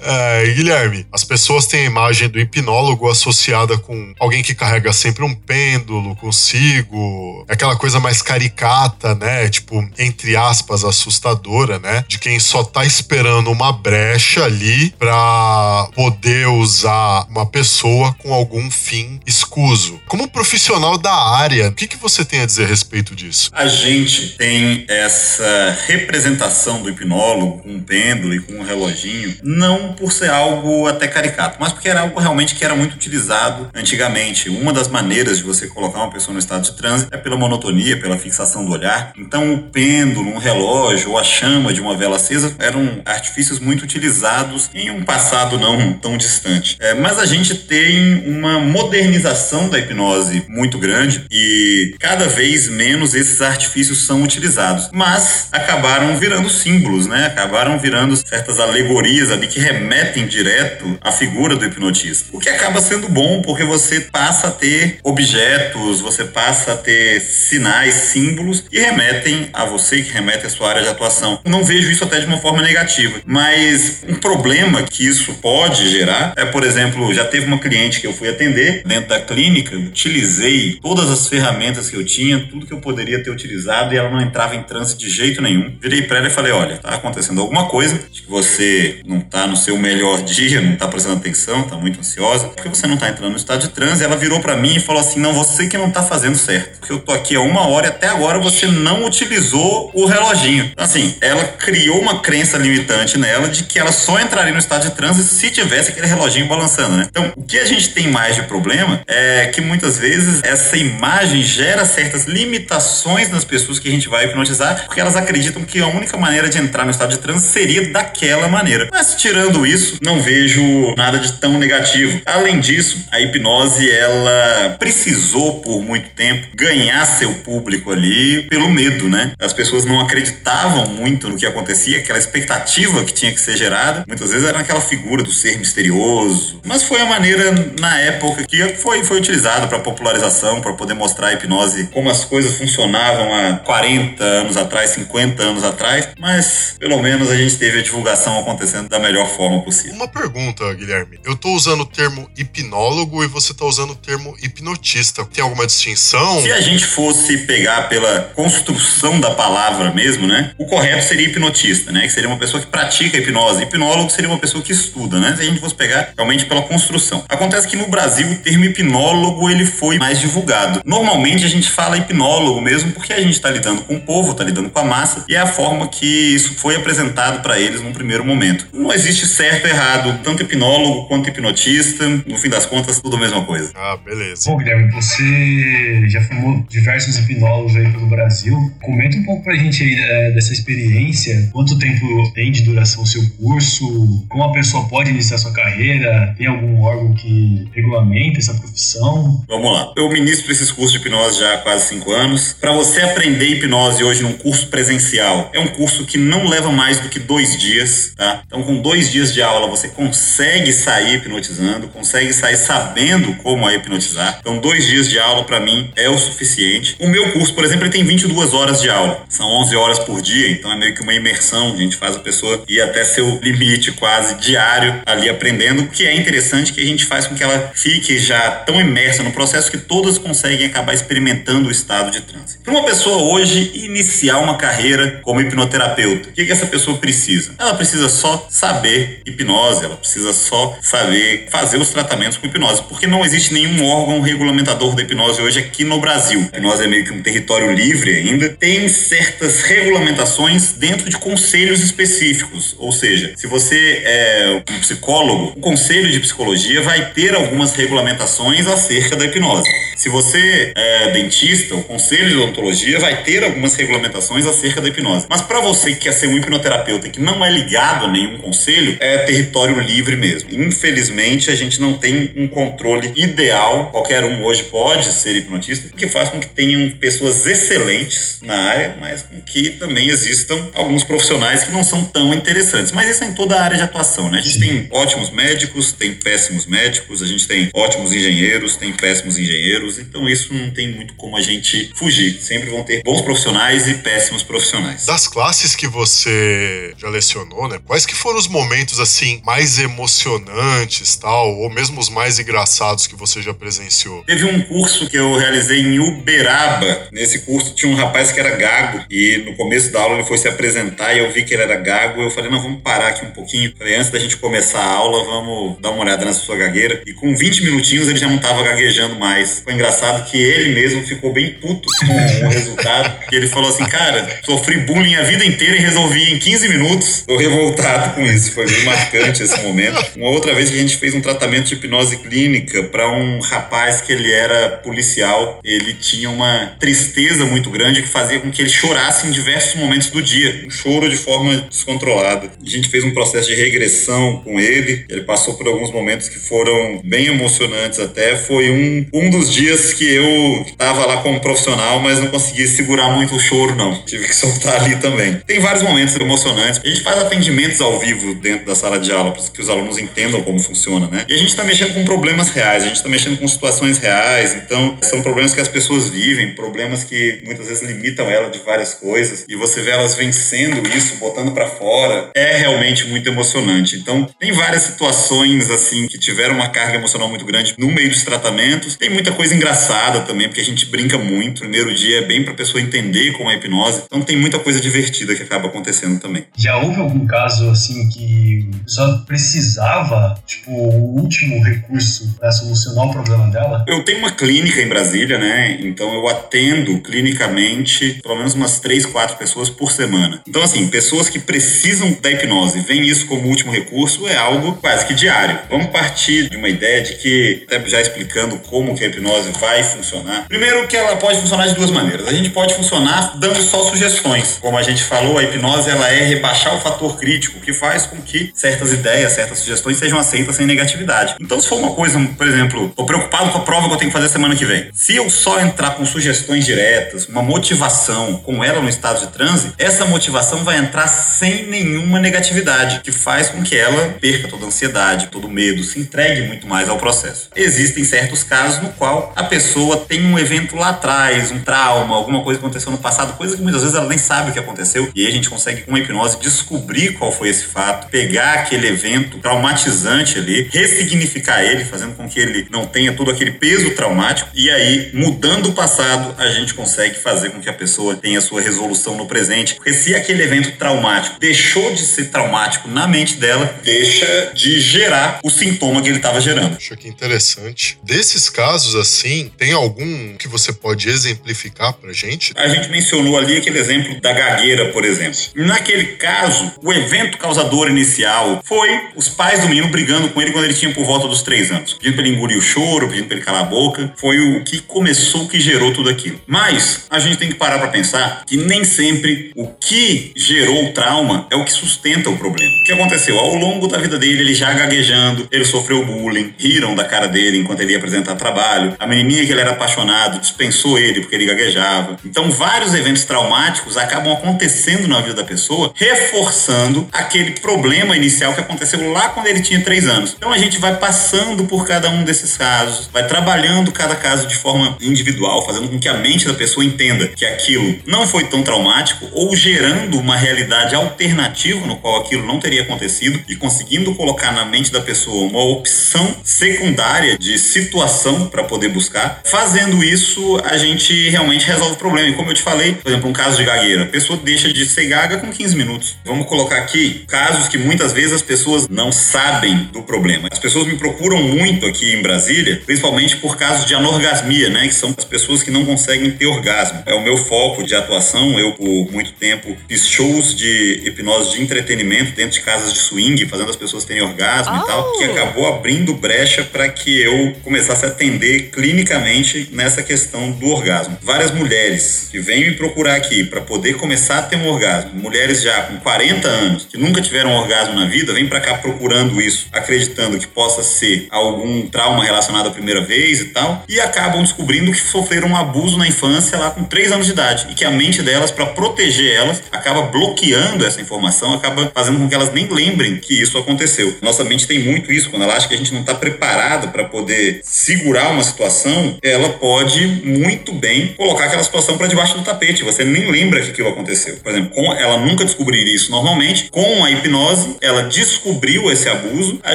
[0.00, 5.24] É, Guilherme, as pessoas têm a imagem do hipnólogo associada com alguém que carrega sempre
[5.24, 9.48] um pêndulo consigo, aquela coisa mais caricata, né?
[9.48, 12.04] Tipo, entre aspas, assustadora, né?
[12.08, 18.70] De quem só tá esperando uma brecha ali pra poder usar uma pessoa com algum
[18.70, 20.00] fim escuso.
[20.06, 23.50] Como profissional da área, o que, que você tem a dizer a respeito disso?
[23.52, 29.92] A gente tem essa representação do hipnólogo com um pêndulo e com um reloginho, não
[29.92, 34.48] por ser algo até caricato, mas porque era algo realmente que era muito utilizado antigamente.
[34.48, 37.98] Uma das maneiras de você colocar uma pessoa no estado de transe é pela monotonia,
[37.98, 39.12] pela fixação do olhar.
[39.16, 43.82] Então, o pêndulo, um relógio ou a chama de uma vela acesa eram artifícios muito
[43.82, 46.76] utilizados em um passado não tão distante.
[46.80, 53.14] É, mas a gente tem uma modernização da hipnose muito grande e cada vez menos
[53.14, 57.26] esses artifícios são utilizados, mas acabaram virando símbolos, né?
[57.26, 62.28] Acabaram virando certas alegorias ali que remetem direto à figura do hipnotista.
[62.32, 67.20] O que acaba sendo bom porque você passa a ter objetos, você passa a ter
[67.20, 71.40] sinais, símbolos que remetem a você, que remetem à sua área de atuação.
[71.44, 76.34] Não vejo isso até de uma forma negativa, mas um problema que isso pode gerar
[76.36, 80.78] é, por exemplo, já teve uma cliente que eu fui atender dentro da clínica, utilizei
[80.80, 84.20] todas as ferramentas que eu tinha, tudo que eu poderia ter utilizado e ela não
[84.20, 85.74] entrava em transe de jeito nenhum.
[85.80, 89.46] Virei pra ela e falei: olha, tá acontecendo alguma coisa, acho que você não tá
[89.46, 93.08] no seu melhor dia, não tá prestando atenção, tá muito ansiosa, porque você não tá
[93.08, 94.04] entrando no estado de transe.
[94.04, 96.92] Ela virou pra mim e falou assim: não, você que não tá fazendo certo, porque
[96.92, 100.70] eu tô aqui há uma hora e até agora você não utilizou o reloginho.
[100.76, 104.94] Assim, ela criou uma crença limitante nela de que ela só entraria no estado de
[104.94, 107.06] transe se tivesse aquele reloginho balançando, né?
[107.08, 111.42] Então, o que a gente tem mais de problema é que muitas vezes essa imagem
[111.42, 115.86] gera certas limitações nas pessoas que a gente vai hipnotizar, porque elas acreditam que a
[115.86, 118.85] única maneira de entrar no estado de transe seria daquela maneira.
[118.90, 122.20] Mas tirando isso, não vejo nada de tão negativo.
[122.26, 129.08] Além disso, a hipnose ela precisou por muito tempo ganhar seu público ali pelo medo,
[129.08, 129.32] né?
[129.38, 134.04] As pessoas não acreditavam muito no que acontecia, aquela expectativa que tinha que ser gerada.
[134.06, 136.60] Muitas vezes era aquela figura do ser misterioso.
[136.64, 141.28] Mas foi a maneira na época que foi foi utilizada para popularização, para poder mostrar
[141.28, 147.00] a hipnose como as coisas funcionavam há 40 anos atrás, 50 anos atrás, mas pelo
[147.00, 149.94] menos a gente teve a divulgação acontecendo da melhor forma possível.
[149.94, 151.18] Uma pergunta, Guilherme.
[151.24, 155.24] Eu tô usando o termo hipnólogo e você tá usando o termo hipnotista.
[155.24, 156.42] Tem alguma distinção?
[156.42, 160.52] Se a gente fosse pegar pela construção da palavra mesmo, né?
[160.58, 162.02] O correto seria hipnotista, né?
[162.02, 163.62] Que seria uma pessoa que pratica hipnose.
[163.62, 165.34] Hipnólogo seria uma pessoa que estuda, né?
[165.36, 167.24] Se a gente fosse pegar realmente pela construção.
[167.28, 170.80] Acontece que no Brasil o termo hipnólogo ele foi mais divulgado.
[170.84, 174.44] Normalmente a gente fala hipnólogo mesmo porque a gente está lidando com o povo, está
[174.44, 177.92] lidando com a massa e é a forma que isso foi apresentado para eles num
[177.92, 178.65] primeiro momento.
[178.72, 183.20] Não existe certo ou errado, tanto hipnólogo quanto hipnotista, no fim das contas, tudo a
[183.20, 183.72] mesma coisa.
[183.74, 184.50] Ah, beleza.
[184.50, 188.56] Bom, Guilherme, você já formou diversos hipnólogos aí pelo Brasil.
[188.82, 191.50] Comenta um pouco pra gente aí é, dessa experiência.
[191.52, 194.26] Quanto tempo tem de duração o seu curso?
[194.28, 196.34] Como a pessoa pode iniciar sua carreira?
[196.36, 199.44] Tem algum órgão que regulamenta essa profissão?
[199.48, 199.92] Vamos lá.
[199.96, 202.54] Eu ministro esses cursos de hipnose já há quase cinco anos.
[202.60, 207.00] Para você aprender hipnose hoje num curso presencial, é um curso que não leva mais
[207.00, 208.42] do que dois dias, tá?
[208.46, 213.74] Então, com dois dias de aula, você consegue sair hipnotizando, consegue sair sabendo como é
[213.74, 214.38] hipnotizar.
[214.40, 216.96] Então, dois dias de aula, para mim, é o suficiente.
[216.98, 219.24] O meu curso, por exemplo, ele tem 22 horas de aula.
[219.28, 221.72] São 11 horas por dia, então é meio que uma imersão.
[221.72, 226.06] A gente faz a pessoa ir até seu limite quase diário ali aprendendo, o que
[226.06, 229.70] é interessante que a gente faz com que ela fique já tão imersa no processo
[229.70, 232.58] que todas conseguem acabar experimentando o estado de transe.
[232.62, 237.54] Para uma pessoa hoje iniciar uma carreira como hipnoterapeuta, o que, que essa pessoa precisa?
[237.58, 243.06] Ela precisa só saber hipnose, ela precisa só saber fazer os tratamentos com hipnose, porque
[243.06, 246.48] não existe nenhum órgão regulamentador da hipnose hoje aqui no Brasil.
[246.52, 248.50] A hipnose é meio que um território livre ainda.
[248.50, 255.60] Tem certas regulamentações dentro de conselhos específicos, ou seja, se você é um psicólogo, o
[255.60, 259.68] conselho de psicologia vai ter algumas regulamentações acerca da hipnose.
[259.96, 265.26] Se você é dentista, o conselho de odontologia vai ter algumas regulamentações acerca da hipnose.
[265.28, 268.96] Mas para você que quer ser um hipnoterapeuta que não é ligado a nenhum conselho,
[269.00, 270.48] é território livre mesmo.
[270.52, 273.90] Infelizmente, a gente não tem um controle ideal.
[273.90, 278.56] Qualquer um hoje pode ser hipnotista, o que faz com que tenham pessoas excelentes na
[278.56, 282.92] área, mas com que também existam alguns profissionais que não são tão interessantes.
[282.92, 284.38] Mas isso é em toda a área de atuação, né?
[284.38, 289.38] A gente tem ótimos médicos, tem péssimos médicos, a gente tem ótimos engenheiros, tem péssimos
[289.38, 292.40] engenheiros, então isso não tem muito como a gente fugir.
[292.40, 295.06] Sempre vão ter bons profissionais e péssimos profissionais.
[295.06, 297.78] Das classes que você já lecionou, né?
[297.84, 303.14] Quais que foram os momentos assim mais emocionantes, tal, ou mesmo os mais engraçados que
[303.14, 304.24] você já presenciou?
[304.24, 307.08] Teve um curso que eu realizei em Uberaba.
[307.12, 310.38] Nesse curso tinha um rapaz que era gago e no começo da aula ele foi
[310.38, 312.22] se apresentar e eu vi que ele era gago.
[312.22, 313.72] Eu falei, não, vamos parar aqui um pouquinho.
[313.76, 317.02] Falei, antes da gente começar a aula, vamos dar uma olhada nessa sua gagueira.
[317.06, 319.60] E com 20 minutinhos ele já não tava gaguejando mais.
[319.60, 323.16] Foi engraçado que ele mesmo ficou bem puto com o resultado.
[323.30, 327.24] E ele falou assim, cara, sofri bullying a vida inteira e resolvi em 15 minutos.
[327.26, 328.52] Tô revoltado com isso.
[328.52, 330.04] Foi bem marcante esse momento.
[330.16, 334.00] Uma outra vez que a gente fez um tratamento de hipnose clínica para um rapaz
[334.00, 335.60] que ele era policial.
[335.64, 340.10] Ele tinha uma tristeza muito grande que fazia com que ele chorasse em diversos momentos
[340.10, 340.62] do dia.
[340.66, 342.50] Um choro de forma descontrolada.
[342.64, 345.04] A gente fez um processo de regressão com ele.
[345.08, 348.36] Ele passou por alguns momentos que foram bem emocionantes até.
[348.36, 353.10] Foi um, um dos dias que eu estava lá como profissional, mas não consegui segurar
[353.10, 353.94] muito o choro, não.
[354.04, 355.34] Tive que soltar ali também.
[355.46, 356.80] Tem vários momentos emocionantes.
[356.84, 359.98] A gente faz atendimentos ao vivo dentro da sala de aula para que os alunos
[359.98, 361.24] entendam como funciona, né?
[361.28, 364.54] E a gente está mexendo com problemas reais, a gente está mexendo com situações reais.
[364.54, 368.94] Então, são problemas que as pessoas vivem, problemas que muitas vezes limitam ela de várias
[368.94, 369.44] coisas.
[369.48, 373.96] E você vê elas vencendo isso, botando para fora, é realmente muito emocionante.
[373.96, 378.22] Então, tem várias situações assim que tiveram uma carga emocional muito grande no meio dos
[378.22, 378.96] tratamentos.
[378.96, 381.58] Tem muita coisa engraçada também, porque a gente brinca muito.
[381.58, 384.02] O primeiro dia é bem para a pessoa entender como é a hipnose.
[384.06, 386.44] Então, tem muita coisa divertida que acaba acontecendo também.
[386.56, 393.12] Já houve algum caso assim que pessoa precisava, tipo, o último recurso para solucionar o
[393.12, 393.84] problema dela?
[393.86, 395.78] Eu tenho uma clínica em Brasília, né?
[395.80, 400.40] Então eu atendo clinicamente pelo menos umas três, quatro pessoas por semana.
[400.46, 405.06] Então, assim, pessoas que precisam da hipnose, veem isso como último recurso, é algo quase
[405.06, 405.58] que diário.
[405.70, 409.82] Vamos partir de uma ideia de que, até já explicando como que a hipnose vai
[409.82, 410.46] funcionar.
[410.48, 412.26] Primeiro que ela pode funcionar de duas maneiras.
[412.26, 414.58] A gente pode funcionar dando só sugestões.
[414.60, 418.20] Como a gente falou, a hipnose ela é rebaixar o fator crítico, que faz com
[418.20, 421.36] que certas ideias, certas sugestões sejam aceitas sem negatividade.
[421.40, 424.10] Então, se for uma coisa, por exemplo, tô preocupado com a prova que eu tenho
[424.10, 424.90] que fazer semana que vem.
[424.92, 429.72] Se eu só entrar com sugestões diretas, uma motivação com ela no estado de transe,
[429.78, 434.68] essa motivação vai entrar sem nenhuma negatividade, que faz com que ela perca toda a
[434.68, 437.50] ansiedade, todo o medo, se entregue muito mais ao processo.
[437.54, 442.42] Existem certos casos no qual a pessoa tem um evento lá atrás, um trauma, alguma
[442.42, 445.10] coisa que aconteceu no passado, coisa que muitas vezes ela nem sabe o que aconteceu,
[445.14, 448.86] e aí a gente consegue com a hipnose descobrir qual foi esse fato, pegar aquele
[448.88, 454.48] evento traumatizante ali, ressignificar ele, fazendo com que ele não tenha todo aquele peso traumático,
[454.54, 458.60] e aí, mudando o passado, a gente consegue fazer com que a pessoa tenha sua
[458.60, 459.74] resolução no presente.
[459.74, 465.40] Porque se aquele evento traumático deixou de ser traumático na mente dela, deixa de gerar
[465.42, 466.76] o sintoma que ele estava gerando.
[466.76, 467.98] Acho que interessante.
[468.02, 472.52] Desses casos assim, tem algum que você pode exemplificar pra gente?
[472.56, 475.38] A gente mencionou ali aquele exemplo da gagueira, por exemplo.
[475.54, 480.64] Naquele caso, o evento causador inicial foi os pais do menino brigando com ele quando
[480.66, 481.94] ele tinha por volta dos três anos.
[481.94, 484.12] Pedindo pra ele engolir o choro, pedindo pra ele calar a boca.
[484.16, 486.38] Foi o que começou, o que gerou tudo aquilo.
[486.46, 490.92] Mas a gente tem que parar pra pensar que nem sempre o que gerou o
[490.92, 492.70] trauma é o que sustenta o problema.
[492.82, 493.38] O que aconteceu?
[493.38, 497.58] Ao longo da vida dele, ele já gaguejando, ele sofreu bullying, riram da cara dele
[497.58, 498.94] enquanto ele ia apresentar trabalho.
[498.98, 502.16] A menininha que ele era apaixonado dispensou ele porque ele gaguejava.
[502.24, 508.60] Então, vários eventos traumáticos acabam acontecendo na vida da pessoa, reforçando aquele problema inicial que
[508.60, 510.34] aconteceu lá quando ele tinha três anos.
[510.36, 514.56] Então, a gente vai passando por cada um desses casos, vai trabalhando cada caso de
[514.56, 518.62] forma individual, fazendo com que a mente da pessoa entenda que aquilo não foi tão
[518.62, 524.52] traumático ou gerando uma realidade alternativa no qual aquilo não teria acontecido e conseguindo colocar
[524.52, 529.40] na mente da pessoa uma opção secundária de situação para poder buscar.
[529.44, 532.28] Fazendo isso, a gente realmente resolve o problema.
[532.28, 534.86] E como eu te falei, por exemplo, um caso de gagueira, a pessoa deixa de
[534.86, 536.16] ser gaga com 15 minutos.
[536.24, 540.48] Vamos colocar aqui casos que muitas vezes as pessoas não sabem do problema.
[540.50, 544.94] As pessoas me procuram muito aqui em Brasília, principalmente por casos de anorgasmia, né, que
[544.94, 547.02] são as pessoas que não conseguem ter orgasmo.
[547.04, 548.58] É o meu foco de atuação.
[548.58, 553.44] Eu por muito tempo fiz shows de hipnose de entretenimento dentro de casas de swing,
[553.44, 554.82] fazendo as pessoas terem orgasmo oh.
[554.82, 560.52] e tal, que acabou abrindo brecha para que eu começasse a atender clinicamente nessa questão
[560.52, 561.18] do orgasmo.
[561.20, 565.60] Várias mulheres que vêm me procurar aqui para poder começar a ter um orgasmo, mulheres
[565.60, 569.40] já com 40 anos que nunca tiveram um orgasmo na vida, vêm para cá procurando
[569.40, 574.42] isso, acreditando que possa ser algum trauma relacionado à primeira vez e tal, e acabam
[574.42, 577.84] descobrindo que sofreram um abuso na infância lá com 3 anos de idade e que
[577.84, 582.52] a mente delas, para proteger elas, acaba bloqueando essa informação, acaba fazendo com que elas
[582.52, 584.16] nem lembrem que isso aconteceu.
[584.22, 587.04] Nossa mente tem muito isso, quando ela acha que a gente não está preparado para
[587.04, 592.82] poder segurar uma situação, ela pode muito bem colocar aquela situação para debaixo do tapete.
[592.82, 594.36] Você nem lembra que aquilo aconteceu.
[594.36, 596.68] Por exemplo, com ela nunca descobriria isso normalmente.
[596.70, 599.74] Com a hipnose, ela descobriu esse abuso, a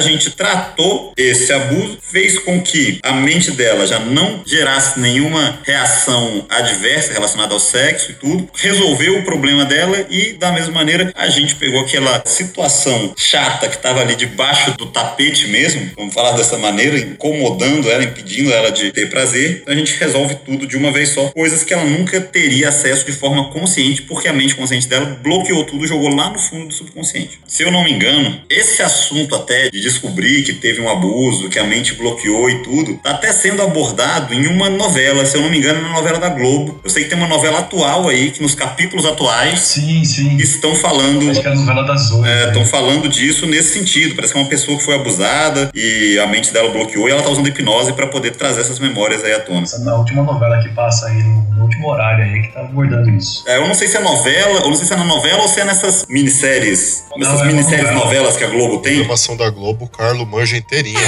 [0.00, 6.44] gente tratou esse abuso, fez com que a mente dela já não gerasse nenhuma reação
[6.48, 11.28] adversa relacionada ao sexo e tudo, resolveu o problema dela e da mesma maneira a
[11.28, 16.58] gente pegou aquela situação chata que estava ali debaixo do tapete mesmo, vamos falar dessa
[16.58, 19.62] maneira, incomodando ela, impedindo ela de ter prazer.
[19.66, 23.12] A gente resolve tudo de uma vez só, coisas que ela nunca teria acesso de
[23.12, 27.21] forma consciente, porque a mente consciente dela bloqueou tudo, jogou lá no fundo do subconsciente.
[27.46, 31.58] Se eu não me engano, esse assunto até de descobrir que teve um abuso, que
[31.58, 35.50] a mente bloqueou e tudo, tá até sendo abordado em uma novela, se eu não
[35.50, 36.80] me engano, na novela da Globo.
[36.82, 40.36] Eu sei que tem uma novela atual aí, que nos capítulos atuais sim, sim.
[40.36, 41.30] estão falando.
[41.30, 42.26] Acho que é a novela das oito.
[42.26, 42.68] É, estão né?
[42.68, 44.14] falando disso nesse sentido.
[44.14, 47.22] Parece que é uma pessoa que foi abusada e a mente dela bloqueou e ela
[47.22, 49.62] tá usando hipnose para poder trazer essas memórias aí à tona.
[49.62, 53.10] Essa na última novela que passa aí, no, no, último horário aí, que tá abordando
[53.10, 53.44] isso.
[53.46, 55.48] É, eu não sei se é novela, eu não sei se é na novela ou
[55.48, 57.04] se é nessas minisséries.
[57.16, 58.04] Não, essas é minisséries novela.
[58.04, 58.92] novelas que a Globo tem.
[58.92, 60.98] A programação da Globo, o Carlo manja inteirinha.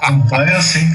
[0.00, 0.86] Acompanha assim.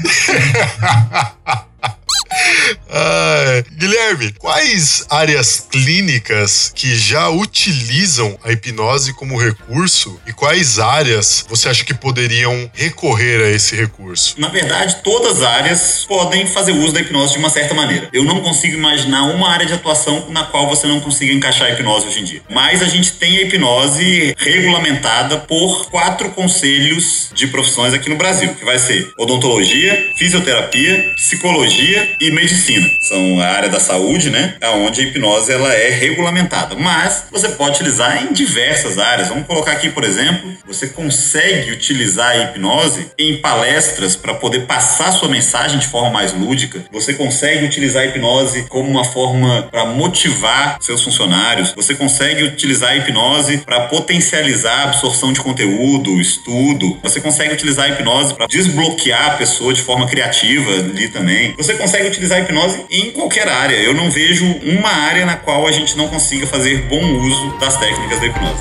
[2.88, 11.44] Ah, Guilherme, quais áreas clínicas que já utilizam a hipnose como recurso e quais áreas
[11.48, 14.34] você acha que poderiam recorrer a esse recurso?
[14.38, 18.08] Na verdade, todas as áreas podem fazer uso da hipnose de uma certa maneira.
[18.12, 21.70] Eu não consigo imaginar uma área de atuação na qual você não consiga encaixar a
[21.72, 22.42] hipnose hoje em dia.
[22.48, 28.54] Mas a gente tem a hipnose regulamentada por quatro conselhos de profissões aqui no Brasil,
[28.54, 32.88] que vai ser odontologia, fisioterapia, psicologia e medicina.
[33.00, 34.54] São a área da saúde né?
[34.62, 36.74] Onde a hipnose ela é regulamentada.
[36.74, 39.28] Mas você pode utilizar em diversas áreas.
[39.28, 45.12] Vamos colocar aqui, por exemplo, você consegue utilizar a hipnose em palestras para poder passar
[45.12, 46.84] sua mensagem de forma mais lúdica.
[46.92, 51.72] Você consegue utilizar a hipnose como uma forma para motivar seus funcionários.
[51.72, 56.98] Você consegue utilizar a hipnose para potencializar a absorção de conteúdo, estudo.
[57.02, 61.54] Você consegue utilizar a hipnose para desbloquear a pessoa de forma criativa ali também.
[61.56, 63.76] Você consegue utilizar a hipnose em qualquer área.
[63.76, 67.76] Eu não vejo uma área na qual a gente não consiga fazer bom uso das
[67.76, 68.60] técnicas da hipnose.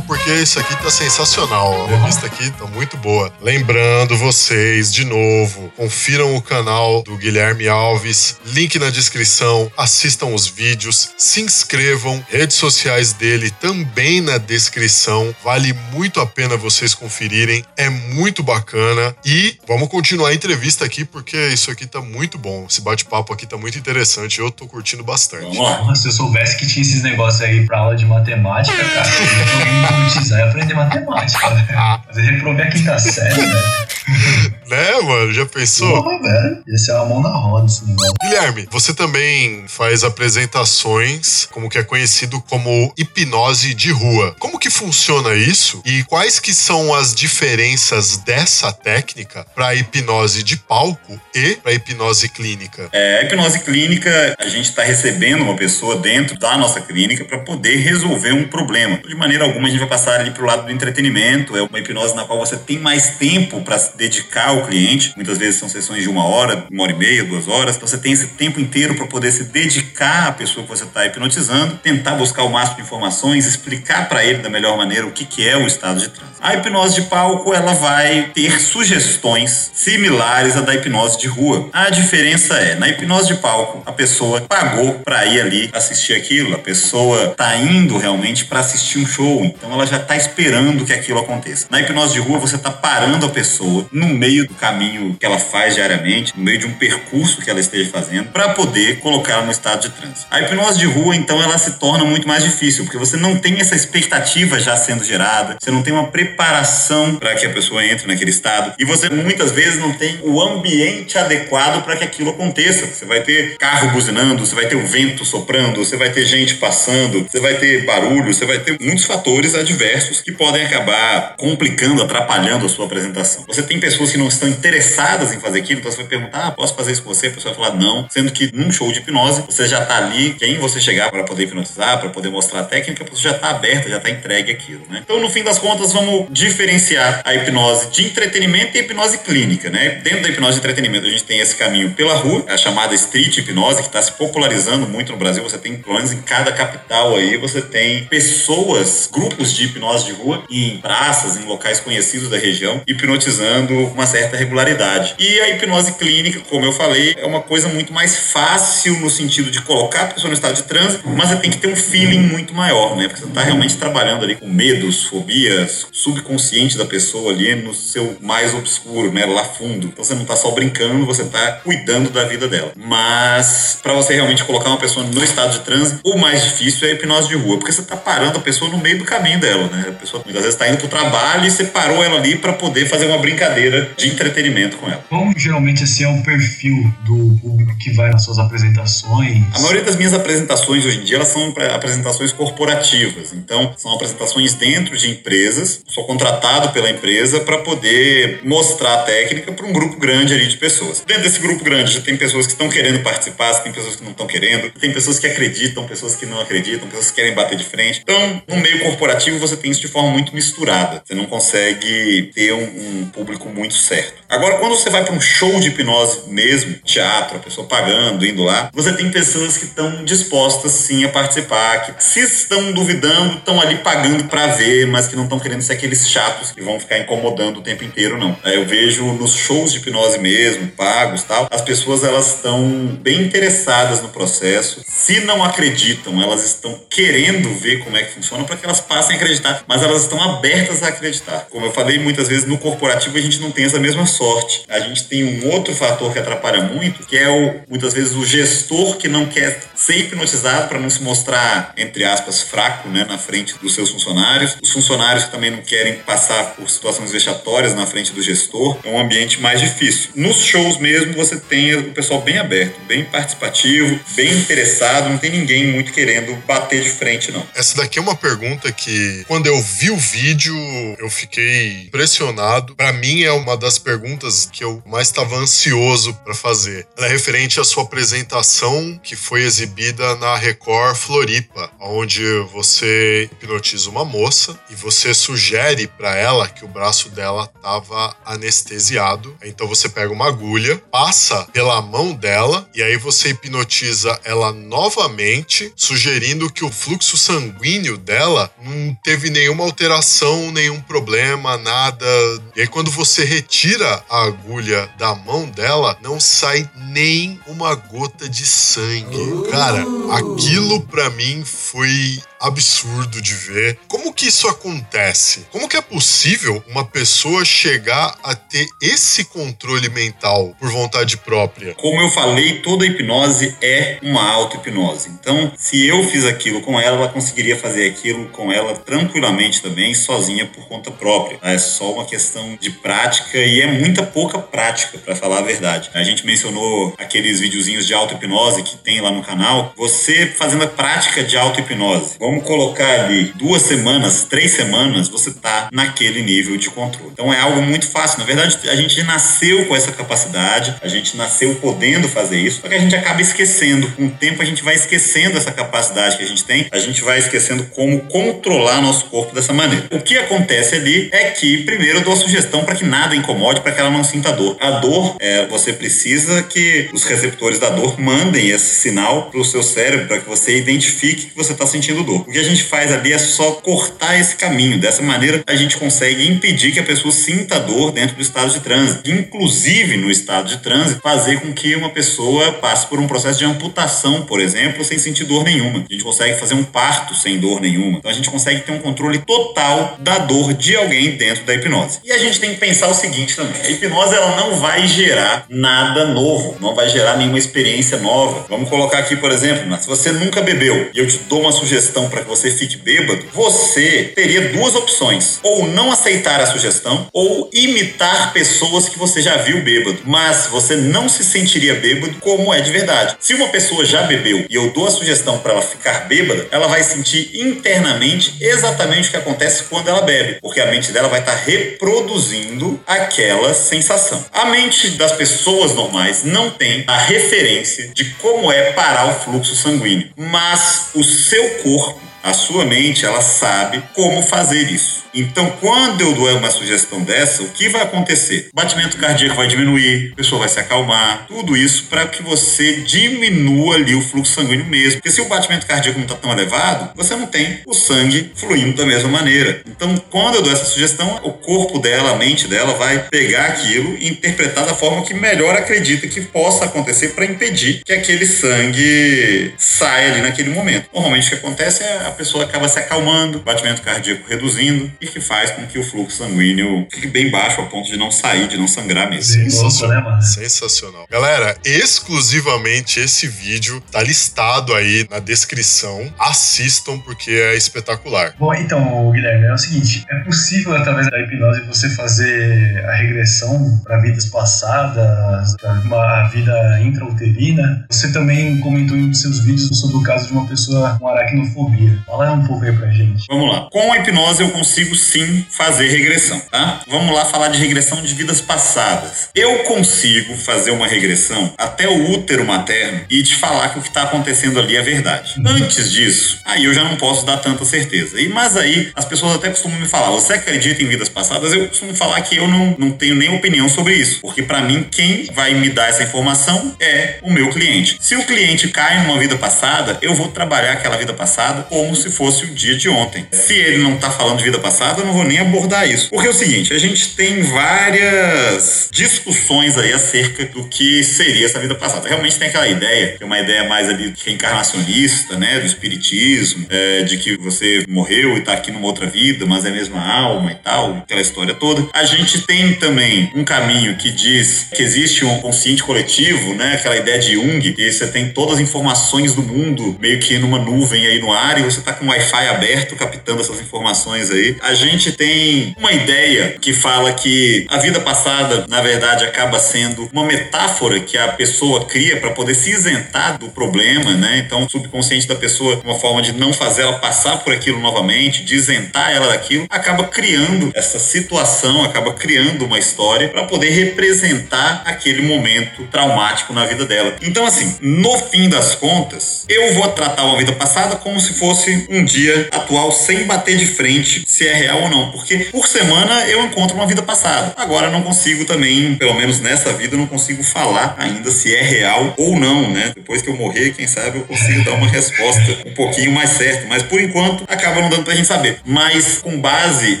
[0.00, 1.86] Porque isso aqui tá sensacional.
[1.86, 3.32] A revista aqui tá muito boa.
[3.40, 10.46] Lembrando vocês, de novo, confiram o canal do Guilherme Alves, link na descrição, assistam os
[10.46, 15.34] vídeos, se inscrevam, redes sociais dele também na descrição.
[15.44, 19.14] Vale muito a pena vocês conferirem, é muito bacana.
[19.24, 22.66] E vamos continuar a entrevista aqui, porque isso aqui tá muito bom.
[22.68, 25.56] Esse bate-papo aqui tá muito interessante, eu tô curtindo bastante.
[25.56, 29.08] Nossa, se eu soubesse que tinha esses negócios aí pra aula de matemática, cara,
[30.30, 31.66] eu e aprender matemática, velho.
[32.06, 33.86] Fazer reprovar a quinta série, velho.
[34.68, 35.32] Né, mano?
[35.32, 36.02] Já pensou?
[36.02, 36.62] Porra, velho.
[36.66, 38.14] Ia ser uma mão na roda esse negócio.
[38.20, 44.34] Guilherme, você também faz apresentações, como que é conhecido como hipnose de rua.
[44.40, 45.80] Como que funciona isso?
[45.84, 52.28] E quais que são as diferenças dessa técnica para hipnose de palco e para hipnose
[52.28, 52.88] clínica?
[52.92, 57.38] É, a hipnose clínica, a gente está recebendo uma pessoa dentro da nossa clínica para
[57.38, 58.98] poder resolver um problema.
[58.98, 61.56] De maneira alguma, a gente vai passar ali para o lado do entretenimento.
[61.56, 65.12] É uma hipnose na qual você tem mais tempo para dedicar ao cliente.
[65.14, 67.76] Muitas vezes são sessões de uma hora, uma hora e meia, duas horas.
[67.76, 71.04] Então você tem esse tempo inteiro para poder se dedicar à pessoa que você está
[71.06, 75.24] hipnotizando, tentar buscar o máximo de informações, explicar para ele da melhor maneira o que,
[75.24, 76.36] que é o estado de transe.
[76.40, 81.68] A hipnose de palco ela vai ter sugestões similares à da hipnose de rua.
[81.72, 86.54] A diferença é, na hipnose de palco, a pessoa pagou para ir ali assistir aquilo,
[86.54, 90.92] a pessoa tá indo realmente para assistir um show, então ela já tá esperando que
[90.92, 91.66] aquilo aconteça.
[91.70, 95.38] Na hipnose de rua, você tá parando a pessoa no meio do caminho que ela
[95.38, 99.50] faz diariamente, no meio de um percurso que ela esteja fazendo, para poder colocá-la no
[99.50, 100.26] estado de transe.
[100.30, 103.60] A hipnose de rua, então, ela se torna muito mais difícil, porque você não tem
[103.60, 108.06] essa expectativa já sendo gerada, você não tem uma preparação para que a pessoa entre
[108.06, 112.86] naquele estado, e você muitas vezes não tem o ambiente adequado para que aquilo aconteça.
[112.86, 116.54] Você vai ter carro buzinando, você vai ter o vento soprando, você vai ter gente
[116.54, 122.02] passando, você vai ter barulho, você vai ter muitos fatores adversos que podem acabar complicando,
[122.02, 123.44] atrapalhando a sua apresentação.
[123.46, 126.50] Você tem pessoas que não estão interessadas em fazer aquilo, então você vai perguntar, ah,
[126.50, 127.28] posso fazer isso com você?
[127.28, 130.34] A pessoa vai falar não, sendo que num show de hipnose, você já está ali,
[130.38, 133.50] quem você chegar para poder hipnotizar, para poder mostrar a técnica, a pessoa já está
[133.50, 135.02] aberta, já está entregue aquilo, né?
[135.04, 139.70] Então, no fim das contas, vamos diferenciar a hipnose de entretenimento e a hipnose clínica,
[139.70, 140.00] né?
[140.02, 143.38] Dentro da hipnose de entretenimento, a gente tem esse caminho pela rua, a chamada street
[143.38, 145.42] hipnose, que está se popularizando muito no Brasil.
[145.42, 150.42] Você tem, menos em cada capital aí, você tem pessoas, grupos de hipnose de rua,
[150.50, 155.14] em praças, em locais conhecidos da região, hipnotizando uma certa regularidade.
[155.18, 159.50] E a hipnose clínica, como eu falei, é uma coisa muito mais fácil no sentido
[159.50, 162.20] de colocar a pessoa no estado de transe, mas você tem que ter um feeling
[162.20, 163.08] muito maior, né?
[163.08, 168.16] Porque você está realmente trabalhando ali com medos, fobias, subconsciente da pessoa ali no seu
[168.20, 169.26] mais obscuro, né?
[169.26, 169.88] Lá fundo.
[169.88, 172.72] Então você não está só brincando, você está cuidando da vida dela.
[172.76, 176.92] Mas para você realmente colocar uma pessoa no estado de transe, o mais difícil é
[176.92, 179.68] a hipnose de rua, porque você está parando a pessoa no meio do caminho dela,
[179.68, 179.86] né?
[179.88, 182.86] A pessoa muitas vezes está indo pro trabalho e você parou ela ali para poder
[182.86, 185.04] fazer uma brincadeira de entretenimento com ela.
[185.08, 189.42] Como geralmente esse é o perfil do público que vai nas suas apresentações?
[189.52, 194.54] A maioria das minhas apresentações hoje em dia elas são apresentações corporativas, então são apresentações
[194.54, 195.82] dentro de empresas.
[195.88, 200.56] Sou contratado pela empresa para poder mostrar a técnica para um grupo grande ali de
[200.56, 201.02] pessoas.
[201.06, 204.12] Dentro desse grupo grande já tem pessoas que estão querendo participar, tem pessoas que não
[204.12, 207.64] estão querendo, tem pessoas que acreditam, pessoas que não acreditam, pessoas que querem bater de
[207.64, 208.00] frente.
[208.02, 211.02] Então, no meio corporativo você tem isso de forma muito misturada.
[211.04, 214.14] Você não consegue ter um, um público muito certo.
[214.28, 218.42] Agora, quando você vai para um show de hipnose mesmo, teatro, a pessoa pagando, indo
[218.42, 223.60] lá, você tem pessoas que estão dispostas sim a participar, que se estão duvidando, estão
[223.60, 226.98] ali pagando para ver, mas que não estão querendo ser aqueles chatos que vão ficar
[226.98, 228.36] incomodando o tempo inteiro, não.
[228.44, 232.66] Eu vejo nos shows de hipnose mesmo, pagos tal, as pessoas elas estão
[233.00, 234.82] bem interessadas no processo.
[234.86, 239.05] Se não acreditam, elas estão querendo ver como é que funciona para que elas passem
[239.14, 241.46] a acreditar, mas elas estão abertas a acreditar.
[241.50, 244.64] Como eu falei muitas vezes no corporativo a gente não tem essa mesma sorte.
[244.68, 248.24] A gente tem um outro fator que atrapalha muito, que é o, muitas vezes o
[248.24, 253.18] gestor que não quer ser hipnotizado para não se mostrar, entre aspas, fraco né, na
[253.18, 254.56] frente dos seus funcionários.
[254.62, 258.78] Os funcionários que também não querem passar por situações vexatórias na frente do gestor.
[258.84, 260.10] É um ambiente mais difícil.
[260.14, 265.30] Nos shows mesmo, você tem o pessoal bem aberto, bem participativo, bem interessado, não tem
[265.30, 267.46] ninguém muito querendo bater de frente, não.
[267.54, 268.95] Essa daqui é uma pergunta que,
[269.26, 270.56] quando eu vi o vídeo,
[270.98, 272.74] eu fiquei impressionado.
[272.74, 276.86] Para mim, é uma das perguntas que eu mais estava ansioso para fazer.
[276.96, 282.22] Ela é referente à sua apresentação que foi exibida na Record Floripa, onde
[282.52, 289.36] você hipnotiza uma moça e você sugere para ela que o braço dela estava anestesiado.
[289.42, 295.72] Então você pega uma agulha, passa pela mão dela e aí você hipnotiza ela novamente,
[295.76, 302.06] sugerindo que o fluxo sanguíneo dela não teve nenhuma alteração, nenhum problema, nada.
[302.54, 308.28] E aí quando você retira a agulha da mão dela, não sai nem uma gota
[308.28, 309.50] de sangue.
[309.50, 313.78] Cara, aquilo para mim foi absurdo de ver.
[313.88, 315.46] Como que isso acontece?
[315.50, 321.74] Como que é possível uma pessoa chegar a ter esse controle mental por vontade própria?
[321.74, 325.10] Como eu falei, toda hipnose é uma auto-hipnose.
[325.10, 329.94] Então, se eu fiz aquilo com ela, ela conseguiria fazer aquilo com ela tranquilamente também,
[329.94, 331.38] sozinha por conta própria.
[331.42, 335.90] É só uma questão de prática e é muita pouca prática, para falar a verdade.
[335.94, 339.72] A gente mencionou aqueles videozinhos de auto-hipnose que tem lá no canal.
[339.76, 345.68] Você fazendo a prática de auto-hipnose Vamos colocar ali duas semanas, três semanas, você tá
[345.72, 347.12] naquele nível de controle.
[347.12, 348.18] Então é algo muito fácil.
[348.18, 352.68] Na verdade, a gente nasceu com essa capacidade, a gente nasceu podendo fazer isso, só
[352.68, 353.88] que a gente acaba esquecendo.
[353.92, 357.00] Com o tempo a gente vai esquecendo essa capacidade que a gente tem, a gente
[357.04, 359.86] vai esquecendo como controlar nosso corpo dessa maneira.
[359.92, 363.60] O que acontece ali é que, primeiro, eu dou a sugestão para que nada incomode,
[363.60, 364.56] para que ela não sinta dor.
[364.58, 369.44] A dor, é, você precisa que os receptores da dor mandem esse sinal para o
[369.44, 372.15] seu cérebro para que você identifique que você está sentindo dor.
[372.20, 374.78] O que a gente faz ali é só cortar esse caminho.
[374.78, 378.60] Dessa maneira, a gente consegue impedir que a pessoa sinta dor dentro do estado de
[378.60, 379.10] trânsito.
[379.10, 383.44] Inclusive, no estado de trânsito, fazer com que uma pessoa passe por um processo de
[383.44, 385.84] amputação, por exemplo, sem sentir dor nenhuma.
[385.88, 387.98] A gente consegue fazer um parto sem dor nenhuma.
[387.98, 392.00] Então, a gente consegue ter um controle total da dor de alguém dentro da hipnose.
[392.04, 395.46] E a gente tem que pensar o seguinte também: a hipnose ela não vai gerar
[395.48, 398.46] nada novo, não vai gerar nenhuma experiência nova.
[398.48, 402.05] Vamos colocar aqui, por exemplo, se você nunca bebeu e eu te dou uma sugestão
[402.08, 407.50] para que você fique bêbado, você teria duas opções: ou não aceitar a sugestão, ou
[407.52, 409.98] imitar pessoas que você já viu bêbado.
[410.04, 413.16] Mas você não se sentiria bêbado como é de verdade.
[413.20, 416.66] Se uma pessoa já bebeu e eu dou a sugestão para ela ficar bêbada, ela
[416.66, 421.20] vai sentir internamente exatamente o que acontece quando ela bebe, porque a mente dela vai
[421.20, 424.24] estar tá reproduzindo aquela sensação.
[424.32, 429.54] A mente das pessoas normais não tem a referência de como é parar o fluxo
[429.54, 432.15] sanguíneo, mas o seu corpo home.
[432.22, 435.06] A sua mente, ela sabe como fazer isso.
[435.16, 438.50] Então, quando eu dou uma sugestão dessa, o que vai acontecer?
[438.52, 442.82] O batimento cardíaco vai diminuir, a pessoa vai se acalmar, tudo isso para que você
[442.82, 445.00] diminua ali o fluxo sanguíneo mesmo.
[445.00, 448.76] Porque se o batimento cardíaco não está tão elevado, você não tem o sangue fluindo
[448.76, 449.62] da mesma maneira.
[449.66, 453.96] Então, quando eu dou essa sugestão, o corpo dela, a mente dela vai pegar aquilo
[453.98, 459.54] e interpretar da forma que melhor acredita que possa acontecer para impedir que aquele sangue
[459.56, 460.90] saia ali naquele momento.
[460.92, 465.20] Normalmente o que acontece é a pessoa acaba se acalmando, batimento cardíaco reduzindo e que
[465.20, 468.56] faz com que o fluxo sanguíneo fique bem baixo ao ponto de não sair, de
[468.56, 469.34] não sangrar mesmo.
[469.42, 470.16] Sensacional.
[470.16, 471.06] Né, Sensacional.
[471.10, 476.12] Galera, exclusivamente esse vídeo tá listado aí na descrição.
[476.18, 478.34] Assistam porque é espetacular.
[478.38, 483.80] Bom, então, Guilherme, é o seguinte: é possível através da hipnose você fazer a regressão
[483.84, 487.86] para vidas passadas, para uma vida intrauterina.
[487.90, 491.08] Você também comentou em um dos seus vídeos sobre o caso de uma pessoa com
[491.08, 491.95] aracnofobia.
[492.06, 493.26] Fala um pouco aí pra gente.
[493.28, 493.68] Vamos lá.
[493.70, 496.80] Com a hipnose eu consigo sim fazer regressão, tá?
[496.86, 499.30] Vamos lá falar de regressão de vidas passadas.
[499.34, 503.88] Eu consigo fazer uma regressão até o útero materno e te falar que o que
[503.88, 505.34] está acontecendo ali é verdade.
[505.44, 508.20] Antes disso, aí eu já não posso dar tanta certeza.
[508.20, 511.68] E mas aí as pessoas até costumam me falar: "Você acredita em vidas passadas?" Eu
[511.68, 515.24] costumo falar que eu não, não tenho nem opinião sobre isso, porque para mim quem
[515.32, 517.96] vai me dar essa informação é o meu cliente.
[518.00, 522.10] Se o cliente cai numa vida passada, eu vou trabalhar aquela vida passada como se
[522.10, 523.26] fosse o dia de ontem.
[523.30, 526.10] Se ele não tá falando de vida passada, eu não vou nem abordar isso.
[526.10, 531.58] Porque é o seguinte, a gente tem várias discussões aí acerca do que seria essa
[531.58, 532.08] vida passada.
[532.08, 537.16] Realmente tem aquela ideia, é uma ideia mais ali reencarnacionista, né, do espiritismo, é, de
[537.16, 540.56] que você morreu e tá aqui numa outra vida, mas é a mesma alma e
[540.56, 541.86] tal, aquela história toda.
[541.92, 546.96] A gente tem também um caminho que diz que existe um consciente coletivo, né, aquela
[546.96, 551.06] ideia de Jung, que você tem todas as informações do mundo meio que numa nuvem
[551.06, 554.56] aí no ar e você tá com o Wi-Fi aberto captando essas informações aí.
[554.60, 560.08] A gente tem uma ideia que fala que a vida passada, na verdade, acaba sendo
[560.12, 564.38] uma metáfora que a pessoa cria para poder se isentar do problema, né?
[564.38, 568.44] Então, o subconsciente da pessoa, uma forma de não fazer ela passar por aquilo novamente,
[568.44, 574.82] de isentar ela daquilo, acaba criando essa situação, acaba criando uma história para poder representar
[574.84, 577.16] aquele momento traumático na vida dela.
[577.22, 581.65] Então, assim, no fim das contas, eu vou tratar uma vida passada como se fosse
[581.88, 586.26] um dia atual sem bater de frente se é real ou não, porque por semana
[586.28, 587.54] eu encontro uma vida passada.
[587.56, 592.14] Agora não consigo também, pelo menos nessa vida, não consigo falar ainda se é real
[592.16, 592.92] ou não, né?
[592.94, 596.66] Depois que eu morrer, quem sabe eu consigo dar uma resposta um pouquinho mais certa,
[596.68, 598.60] mas por enquanto acaba não dando pra gente saber.
[598.64, 600.00] Mas com base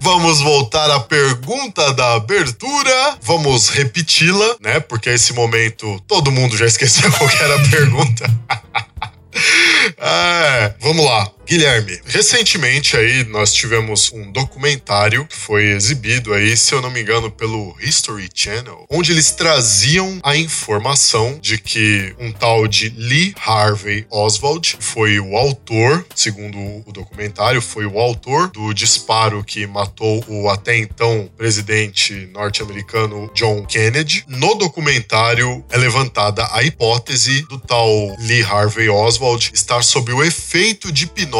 [0.00, 3.18] Vamos voltar à pergunta da abertura.
[3.22, 4.80] Vamos repeti-la, né?
[4.80, 8.28] Porque esse momento todo mundo já esqueceu qual era a pergunta.
[9.96, 11.30] É, vamos lá.
[11.48, 17.00] Guilherme, recentemente aí nós tivemos um documentário que foi exibido aí, se eu não me
[17.00, 23.34] engano, pelo History Channel, onde eles traziam a informação de que um tal de Lee
[23.42, 30.22] Harvey Oswald foi o autor, segundo o documentário, foi o autor do disparo que matou
[30.28, 34.22] o até então presidente norte-americano John Kennedy.
[34.28, 37.88] No documentário é levantada a hipótese do tal
[38.18, 41.37] Lee Harvey Oswald estar sob o efeito de hipnose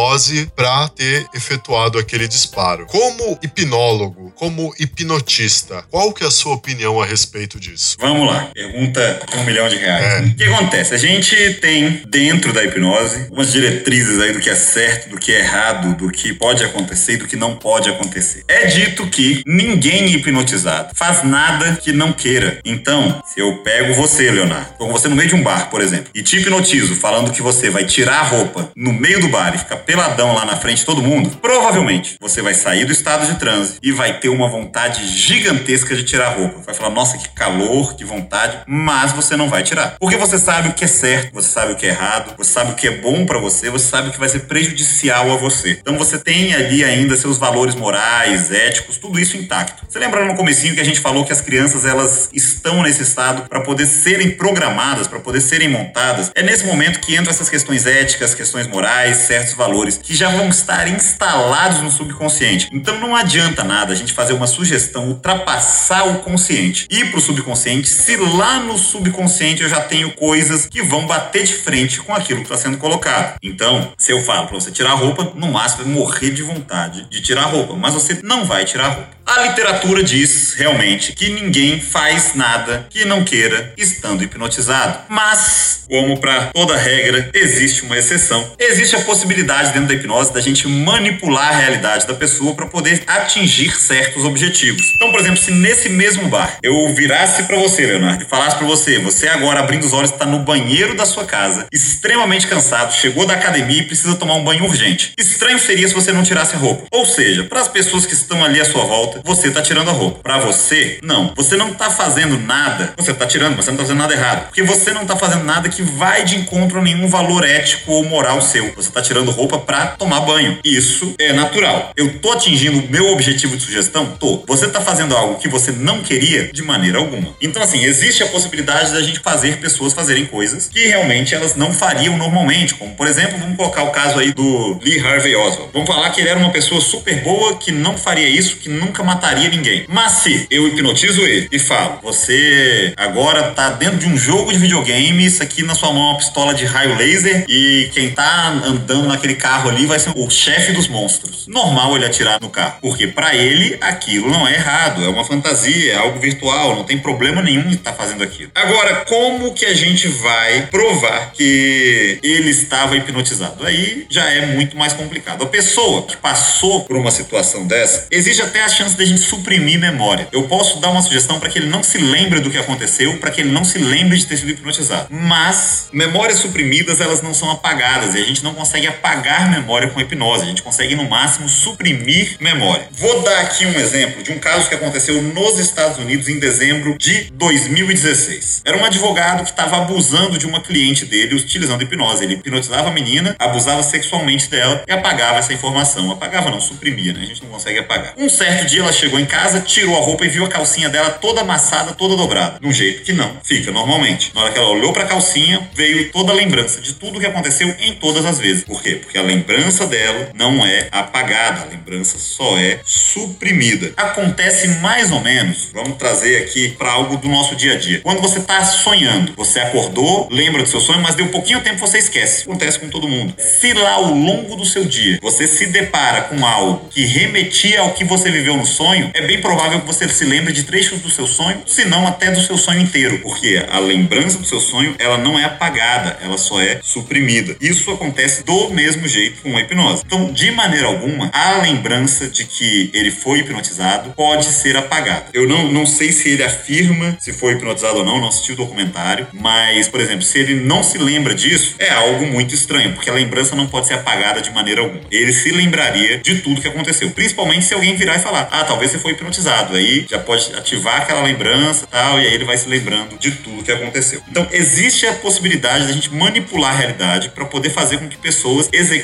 [0.55, 2.87] para ter efetuado aquele disparo.
[2.87, 7.97] Como hipnólogo, como hipnotista, qual que é a sua opinião a respeito disso?
[8.01, 10.05] Vamos lá, pergunta de um milhão de reais.
[10.05, 10.21] É.
[10.21, 10.95] O que acontece?
[10.95, 15.33] A gente tem dentro da hipnose umas diretrizes aí do que é certo, do que
[15.33, 18.45] é errado, do que pode acontecer e do que não pode acontecer.
[18.47, 22.61] É dito que ninguém hipnotizado faz nada que não queira.
[22.65, 26.11] Então, se eu pego você, Leonardo, com você no meio de um bar, por exemplo,
[26.15, 29.59] e te hipnotizo falando que você vai tirar a roupa no meio do bar e
[29.59, 33.39] ficar peladão lá na frente de todo mundo, provavelmente você vai sair do estado de
[33.39, 36.61] transe e vai ter uma vontade gigantesca de tirar a roupa.
[36.61, 39.97] Vai falar, nossa, que calor, que vontade, mas você não vai tirar.
[39.99, 42.73] Porque você sabe o que é certo, você sabe o que é errado, você sabe
[42.73, 45.79] o que é bom para você, você sabe o que vai ser prejudicial a você.
[45.81, 49.87] Então você tem ali ainda seus valores morais, éticos, tudo isso intacto.
[49.89, 53.49] Você lembra no comecinho que a gente falou que as crianças elas estão nesse estado
[53.49, 56.31] para poder serem programadas, para poder serem montadas?
[56.35, 60.49] É nesse momento que entram essas questões éticas, questões morais, certos valores que já vão
[60.49, 62.69] estar instalados no subconsciente.
[62.73, 67.89] Então não adianta nada a gente fazer uma sugestão, ultrapassar o consciente, ir pro subconsciente,
[67.89, 72.41] se lá no subconsciente eu já tenho coisas que vão bater de frente com aquilo
[72.41, 73.37] que está sendo colocado.
[73.43, 77.07] Então, se eu falo para você tirar a roupa, no máximo vai morrer de vontade
[77.09, 79.19] de tirar a roupa, mas você não vai tirar a roupa.
[79.29, 85.01] A literatura diz realmente que ninguém faz nada que não queira estando hipnotizado.
[85.07, 88.55] Mas, como para toda regra, existe uma exceção.
[88.59, 93.03] Existe a possibilidade dentro da hipnose da gente manipular a realidade da pessoa para poder
[93.07, 94.83] atingir certos objetivos.
[94.95, 98.67] Então, por exemplo, se nesse mesmo bar eu virasse para você, Leonardo, e falasse para
[98.67, 103.27] você, você agora abrindo os olhos está no banheiro da sua casa, extremamente cansado, chegou
[103.27, 105.13] da academia e precisa tomar um banho urgente.
[105.19, 106.87] Estranho seria se você não tirasse a roupa.
[106.91, 109.93] Ou seja, para as pessoas que estão ali à sua volta, você tá tirando a
[109.93, 110.21] roupa.
[110.23, 111.33] Para você, não.
[111.37, 112.95] Você não tá fazendo nada.
[112.97, 114.45] Você tá tirando, mas você não tá fazendo nada errado.
[114.47, 118.05] Porque você não tá fazendo nada que vai de encontro a nenhum valor ético ou
[118.05, 118.73] moral seu.
[118.75, 120.59] Você tá tirando roupa para tomar banho.
[120.65, 121.93] Isso é natural.
[121.97, 124.07] Eu tô atingindo o meu objetivo de sugestão?
[124.19, 124.43] Tô.
[124.47, 127.35] Você tá fazendo algo que você não queria de maneira alguma.
[127.41, 131.73] Então, assim, existe a possibilidade da gente fazer pessoas fazerem coisas que realmente elas não
[131.73, 132.75] fariam normalmente.
[132.75, 135.71] Como, por exemplo, vamos colocar o caso aí do Lee Harvey Oswald.
[135.73, 139.03] Vamos falar que ele era uma pessoa super boa que não faria isso, que nunca
[139.03, 139.85] mataria ninguém.
[139.89, 144.59] Mas se eu hipnotizo ele e falo, você agora tá dentro de um jogo de
[144.59, 148.49] videogame, isso aqui na sua mão é uma pistola de raio laser e quem tá
[148.65, 151.47] andando naquele carro ali vai ser o chefe dos monstros.
[151.47, 155.93] Normal ele atirar no carro, porque para ele aquilo não é errado, é uma fantasia,
[155.93, 158.51] é algo virtual, não tem problema nenhum em estar tá fazendo aquilo.
[158.55, 163.65] Agora, como que a gente vai provar que ele estava hipnotizado?
[163.65, 165.43] Aí já é muito mais complicado.
[165.45, 169.21] A pessoa que passou por uma situação dessa, existe até a chance de a gente
[169.21, 170.29] suprimir memória.
[170.33, 173.31] Eu posso dar uma sugestão para que ele não se lembre do que aconteceu, para
[173.31, 175.09] que ele não se lembre de ter sido hipnotizado.
[175.11, 180.01] Mas memórias suprimidas, elas não são apagadas e a gente não consegue apagar memória com
[180.01, 180.43] hipnose.
[180.43, 182.89] A gente consegue no máximo suprimir memória.
[182.93, 186.97] Vou dar aqui um exemplo de um caso que aconteceu nos Estados Unidos em dezembro
[186.99, 188.63] de 2016.
[188.65, 192.25] Era um advogado que estava abusando de uma cliente dele utilizando hipnose.
[192.25, 196.11] Ele hipnotizava a menina, abusava sexualmente dela e apagava essa informação.
[196.11, 197.21] Apagava não, suprimia, né?
[197.23, 198.15] A gente não consegue apagar.
[198.17, 201.11] Um certo dia ela chegou em casa, tirou a roupa e viu a calcinha dela
[201.11, 202.59] toda amassada, toda dobrada.
[202.61, 204.33] De um jeito que não fica normalmente.
[204.35, 207.27] Na hora que ela olhou para a calcinha, veio toda a lembrança de tudo que
[207.27, 208.65] aconteceu em todas as vezes.
[208.65, 208.97] Por quê?
[208.97, 213.93] Porque a lembrança dela não é apagada, a lembrança só é suprimida.
[213.97, 218.01] Acontece mais ou menos, vamos trazer aqui para algo do nosso dia a dia.
[218.01, 221.79] Quando você está sonhando, você acordou, lembra do seu sonho, mas deu um pouquinho tempo
[221.79, 222.43] você esquece.
[222.43, 223.35] Acontece com todo mundo.
[223.39, 227.93] Se lá ao longo do seu dia você se depara com algo que remetia ao
[227.93, 231.11] que você viveu no sonho, é bem provável que você se lembre de trechos do
[231.11, 234.95] seu sonho, se não até do seu sonho inteiro, porque a lembrança do seu sonho,
[234.99, 237.57] ela não é apagada, ela só é suprimida.
[237.61, 240.03] Isso acontece do mesmo jeito com a hipnose.
[240.07, 245.27] Então, de maneira alguma, a lembrança de que ele foi hipnotizado pode ser apagada.
[245.33, 248.57] Eu não, não sei se ele afirma se foi hipnotizado ou não, não assisti o
[248.57, 253.11] documentário, mas, por exemplo, se ele não se lembra disso, é algo muito estranho, porque
[253.11, 255.01] a lembrança não pode ser apagada de maneira alguma.
[255.11, 258.91] Ele se lembraria de tudo que aconteceu, principalmente se alguém virar e falar: "Ah, talvez
[258.91, 259.75] você foi hipnotizado".
[259.75, 263.63] Aí já pode ativar aquela lembrança, tal, e aí ele vai se lembrando de tudo
[263.63, 264.23] que aconteceu.
[264.29, 268.69] Então, existe a possibilidade da gente manipular a realidade para poder fazer com que pessoas
[268.73, 268.98] executem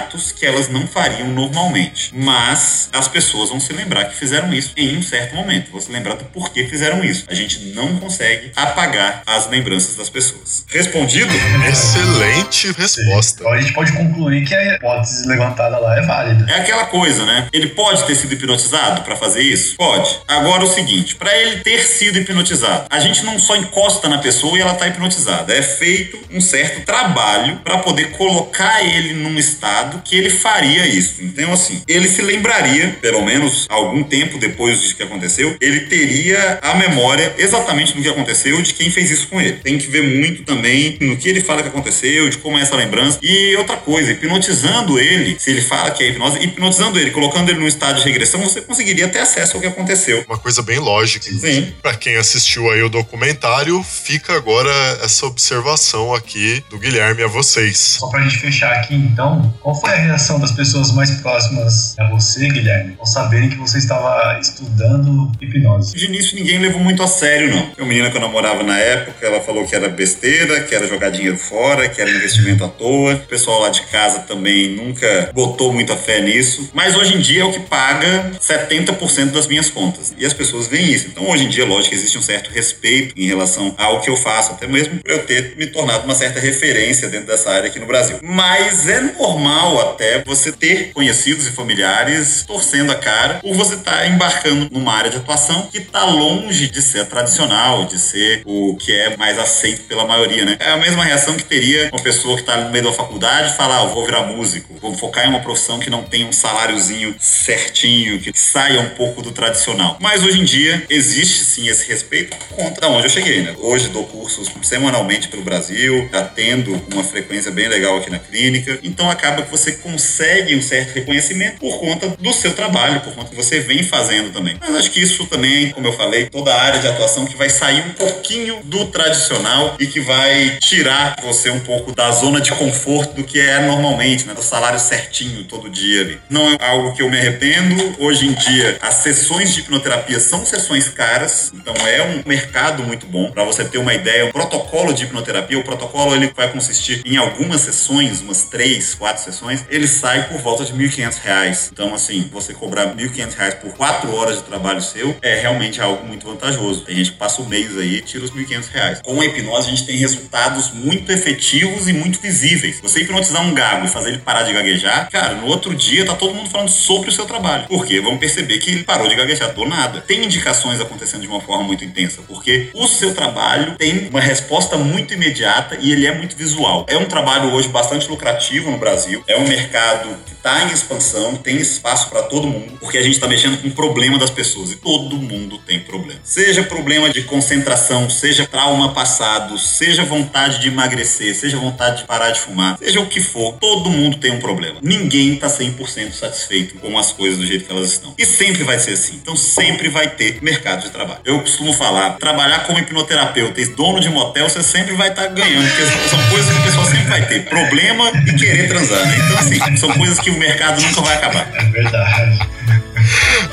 [0.00, 2.10] atos que elas não fariam normalmente.
[2.14, 5.90] Mas as pessoas vão se lembrar que fizeram isso em um certo momento, vão se
[5.90, 7.24] lembrar do porquê fizeram isso.
[7.28, 10.64] A gente não consegue apagar as lembranças das pessoas.
[10.68, 11.32] Respondido?
[11.68, 13.40] Excelente resposta.
[13.40, 16.50] Então a gente pode concluir que a hipótese levantada lá é válida.
[16.50, 17.48] É aquela coisa, né?
[17.52, 19.76] Ele pode ter sido hipnotizado para fazer isso?
[19.76, 20.20] Pode.
[20.26, 24.56] Agora o seguinte, para ele ter sido hipnotizado, a gente não só encosta na pessoa
[24.56, 30.02] e ela tá hipnotizada, é feito um certo trabalho para poder colocar ele num estado
[30.04, 31.16] que ele faria isso.
[31.20, 36.58] Então assim, ele se lembraria, pelo menos algum tempo depois disso que aconteceu, ele teria
[36.62, 39.58] a memória exatamente do que aconteceu, de quem fez isso com ele.
[39.58, 42.76] Tem que ver muito também no que ele fala que aconteceu, de como é essa
[42.76, 43.18] lembrança.
[43.22, 47.58] E outra coisa, hipnotizando ele, se ele fala que é hipnose, hipnotizando ele, colocando ele
[47.58, 50.24] num estado de regressão, você conseguiria ter acesso ao que aconteceu.
[50.26, 51.30] Uma coisa bem lógica.
[51.30, 51.72] Sim.
[51.82, 54.70] Pra quem assistiu aí o documentário, fica agora
[55.02, 57.78] essa observação aqui do Guilherme a vocês.
[57.78, 62.08] Só pra gente fechar aqui então, qual foi a reação das pessoas mais próximas a
[62.10, 65.94] você, Guilherme, ao saberem que você estava estudando hipnose?
[65.94, 67.72] De início ninguém levou muito a sério, não.
[67.78, 71.10] A menina que eu namorava na época, ela falou que era besteira, que era jogar
[71.10, 73.14] dinheiro fora, que era investimento à toa.
[73.14, 76.70] O pessoal lá de casa também nunca botou muita fé nisso.
[76.74, 80.14] Mas hoje em dia é o que paga 70% das minhas contas.
[80.18, 81.08] E as pessoas veem isso.
[81.08, 84.52] Então hoje em dia, lógico, existe um certo respeito em relação ao que eu faço,
[84.52, 87.86] até mesmo por eu ter me tornado uma certa referência dentro dessa área aqui no
[87.86, 88.18] Brasil.
[88.22, 93.98] Mas é normal até você ter conhecidos e familiares torcendo a cara por você estar
[93.98, 98.76] tá embarcando numa área de atuação que está longe de ser tradicional, de ser o
[98.76, 100.56] que é mais aceito pela maioria, né?
[100.60, 103.56] É a mesma reação que teria uma pessoa que está no meio da faculdade e
[103.56, 107.14] falar, ah, vou virar músico, vou focar em uma profissão que não tem um saláriozinho
[107.18, 109.96] certinho, que saia um pouco do tradicional.
[110.00, 113.54] Mas hoje em dia existe sim esse respeito por conta de onde eu cheguei, né?
[113.58, 118.69] Hoje dou cursos semanalmente pelo Brasil, atendo uma frequência bem legal aqui na clínica.
[118.82, 123.30] Então acaba que você consegue um certo reconhecimento por conta do seu trabalho, por conta
[123.30, 124.56] que você vem fazendo também.
[124.60, 127.48] Mas acho que isso também, como eu falei, toda a área de atuação que vai
[127.48, 132.52] sair um pouquinho do tradicional e que vai tirar você um pouco da zona de
[132.52, 134.34] conforto do que é normalmente, né?
[134.34, 136.18] Do salário certinho todo dia ali.
[136.28, 137.96] Não é algo que eu me arrependo.
[137.98, 143.06] Hoje em dia, as sessões de hipnoterapia são sessões caras, então é um mercado muito
[143.06, 143.30] bom.
[143.30, 147.16] Para você ter uma ideia, o protocolo de hipnoterapia, o protocolo ele vai consistir em
[147.16, 148.59] algumas sessões, umas três,
[148.98, 151.70] quatro sessões, ele sai por volta de R$ 1.500.
[151.72, 156.06] Então, assim, você cobrar R$ 1.500 por quatro horas de trabalho seu é realmente algo
[156.06, 156.82] muito vantajoso.
[156.82, 159.00] Tem gente que passa o um mês aí e tira os R$ 1.500.
[159.02, 162.80] Com a hipnose, a gente tem resultados muito efetivos e muito visíveis.
[162.82, 166.14] Você hipnotizar um gago e fazer ele parar de gaguejar, cara, no outro dia tá
[166.14, 167.66] todo mundo falando sobre o seu trabalho.
[167.66, 170.02] Porque vamos perceber que ele parou de gaguejar do nada.
[170.02, 174.76] Tem indicações acontecendo de uma forma muito intensa, porque o seu trabalho tem uma resposta
[174.76, 176.84] muito imediata e ele é muito visual.
[176.88, 181.36] É um trabalho hoje bastante lucrativo no Brasil, é um mercado que está em expansão,
[181.36, 184.72] tem espaço para todo mundo, porque a gente está mexendo com o problema das pessoas
[184.72, 186.20] e todo mundo tem problema.
[186.24, 192.30] Seja problema de concentração, seja trauma passado, seja vontade de emagrecer, seja vontade de parar
[192.30, 194.78] de fumar, seja o que for, todo mundo tem um problema.
[194.82, 198.14] Ninguém está 100% satisfeito com as coisas do jeito que elas estão.
[198.18, 199.14] E sempre vai ser assim.
[199.14, 201.20] Então sempre vai ter mercado de trabalho.
[201.24, 205.28] Eu costumo falar, trabalhar como hipnoterapeuta e dono de motel, você sempre vai estar tá
[205.28, 207.44] ganhando, porque são coisas que o pessoal sempre vai ter.
[207.44, 209.16] Problema e querer transar, né?
[209.24, 211.50] Então assim, são coisas que o mercado nunca vai acabar.
[211.54, 212.38] É verdade.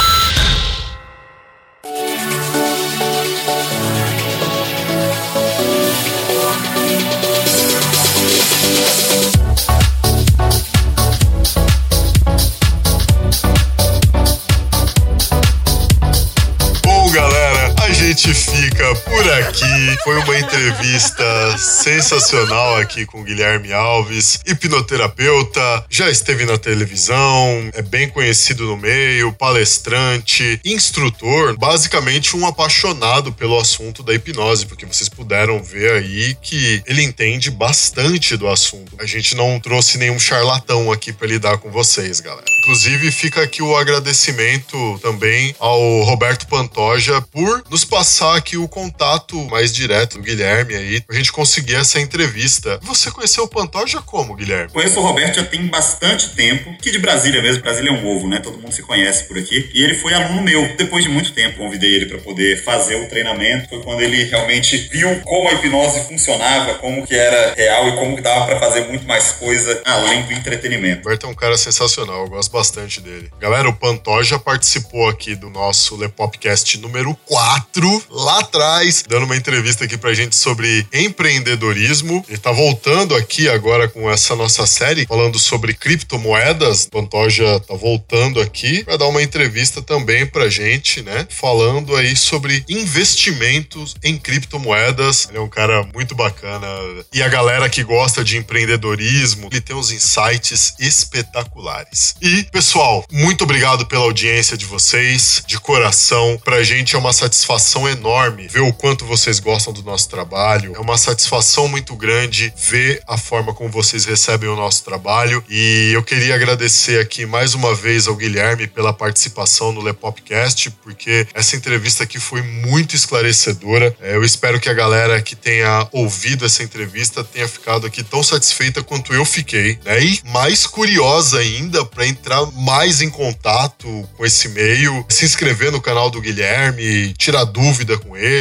[18.73, 19.97] fica por aqui.
[20.03, 27.81] Foi uma entrevista sensacional aqui com o Guilherme Alves, hipnoterapeuta, já esteve na televisão, é
[27.81, 35.07] bem conhecido no meio, palestrante, instrutor, basicamente um apaixonado pelo assunto da hipnose, porque vocês
[35.07, 38.95] puderam ver aí que ele entende bastante do assunto.
[38.99, 42.45] A gente não trouxe nenhum charlatão aqui para lidar com vocês, galera.
[42.63, 49.37] Inclusive, fica aqui o agradecimento também ao Roberto Pantoja por nos passar aqui o contato
[49.45, 52.79] mais direto do Guilherme aí, pra gente conseguir essa entrevista.
[52.83, 54.71] Você conheceu o Pantoja como, Guilherme?
[54.71, 58.27] Conheço o Roberto já tem bastante tempo, aqui de Brasília mesmo, Brasília é um ovo,
[58.27, 58.39] né?
[58.39, 59.69] Todo mundo se conhece por aqui.
[59.73, 60.75] E ele foi aluno meu.
[60.75, 63.69] Depois de muito tempo, convidei ele para poder fazer o treinamento.
[63.69, 68.15] Foi quando ele realmente viu como a hipnose funcionava, como que era real e como
[68.15, 71.01] que dava para fazer muito mais coisa além do entretenimento.
[71.01, 73.29] O Roberto é um cara sensacional, eu gosto bastante dele.
[73.39, 79.85] Galera, o Pantoja participou aqui do nosso Lepopcast número 4 lá atrás, dando uma entrevista
[79.85, 82.23] aqui pra gente sobre empreendedorismo.
[82.29, 86.85] Ele tá voltando aqui agora com essa nossa série, falando sobre criptomoedas.
[86.85, 91.25] Pantoja tá voltando aqui para dar uma entrevista também pra gente, né?
[91.29, 95.27] Falando aí sobre investimentos em criptomoedas.
[95.29, 96.67] Ele é um cara muito bacana.
[97.11, 102.15] E a galera que gosta de empreendedorismo, ele tem uns insights espetaculares.
[102.21, 106.39] E, pessoal, muito obrigado pela audiência de vocês, de coração.
[106.43, 110.73] Pra gente é uma satisfação enorme ver o quanto vocês gostam do nosso trabalho.
[110.75, 115.43] É uma satisfação muito grande ver a forma como vocês recebem o nosso trabalho.
[115.49, 121.27] E eu queria agradecer aqui mais uma vez ao Guilherme pela participação no Lepopcast, porque
[121.33, 123.95] essa entrevista aqui foi muito esclarecedora.
[124.01, 128.23] É, eu espero que a galera que tenha ouvido essa entrevista tenha ficado aqui tão
[128.23, 130.03] satisfeita quanto eu fiquei, né?
[130.03, 135.81] E mais curiosa ainda para entrar mais em contato com esse meio, se inscrever no
[135.81, 138.32] canal do Guilherme, tirar dúvida com ele,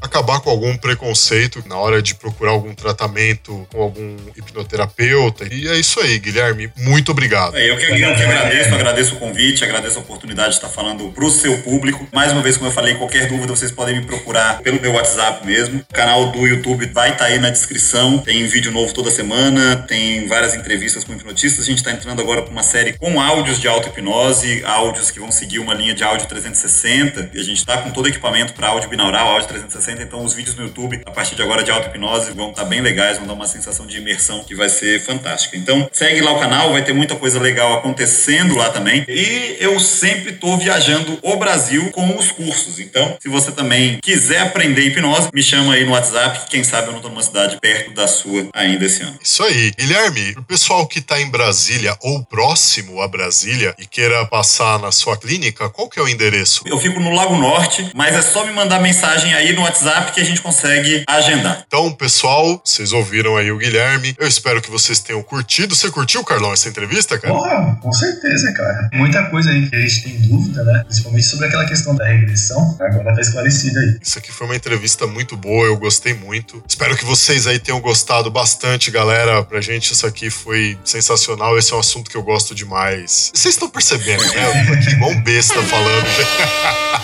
[0.00, 5.46] acabar com algum preconceito na hora de procurar algum tratamento com algum hipnoterapeuta.
[5.52, 6.70] E é isso aí, Guilherme.
[6.76, 7.56] Muito obrigado.
[7.56, 11.10] É, eu que, eu que agradeço, agradeço o convite, agradeço a oportunidade de estar falando
[11.12, 12.06] para o seu público.
[12.12, 15.44] Mais uma vez, como eu falei, qualquer dúvida vocês podem me procurar pelo meu WhatsApp
[15.46, 15.80] mesmo.
[15.80, 18.18] O canal do YouTube vai estar aí na descrição.
[18.18, 21.64] Tem vídeo novo toda semana, tem várias entrevistas com hipnotistas.
[21.64, 25.30] A gente está entrando agora para uma série com áudios de auto-hipnose, áudios que vão
[25.30, 27.30] seguir uma linha de áudio 360.
[27.34, 30.02] E a gente está com todo equipamento para áudio binaural, áudio 360.
[30.02, 33.18] Então, os vídeos no YouTube, a partir de agora de auto-hipnose, vão estar bem legais,
[33.18, 35.56] vão dar uma sensação de imersão que vai ser fantástica.
[35.56, 39.04] Então, segue lá o canal, vai ter muita coisa legal acontecendo lá também.
[39.08, 42.78] E eu sempre estou viajando o Brasil com os cursos.
[42.78, 46.48] Então, se você também quiser aprender hipnose, me chama aí no WhatsApp.
[46.50, 49.18] Quem sabe eu não estou numa cidade perto da sua ainda esse ano.
[49.22, 49.72] Isso aí.
[49.78, 54.92] Guilherme, o pessoal que está em Brasília ou próximo a Brasília e queira passar na
[54.92, 56.64] sua clínica, qual que é o endereço?
[56.66, 60.20] Eu fico no Lago Norte, mas é só me mandar mensagem aí no WhatsApp que
[60.20, 61.64] a gente consegue agendar.
[61.66, 64.14] Então, pessoal, vocês ouviram aí o Guilherme.
[64.18, 65.74] Eu espero que vocês tenham curtido.
[65.74, 67.34] Você curtiu, Carlão, essa entrevista, cara?
[67.34, 68.90] Porra, com certeza, cara.
[68.92, 70.82] Muita coisa aí que a gente tem dúvida, né?
[70.84, 72.76] Principalmente sobre aquela questão da regressão.
[72.80, 73.98] Agora tá esclarecida aí.
[74.02, 76.62] Isso aqui foi uma entrevista muito boa, eu gostei muito.
[76.66, 79.42] Espero que vocês aí tenham gostado bastante, galera.
[79.44, 81.56] Pra gente isso aqui foi sensacional.
[81.56, 83.30] Esse é um assunto que eu gosto demais.
[83.34, 84.62] Vocês estão percebendo, né?
[84.62, 87.03] Eu tô aqui igual um besta falando.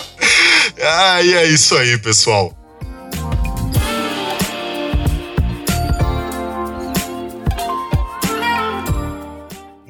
[0.83, 2.60] ah, e é isso aí, pessoal.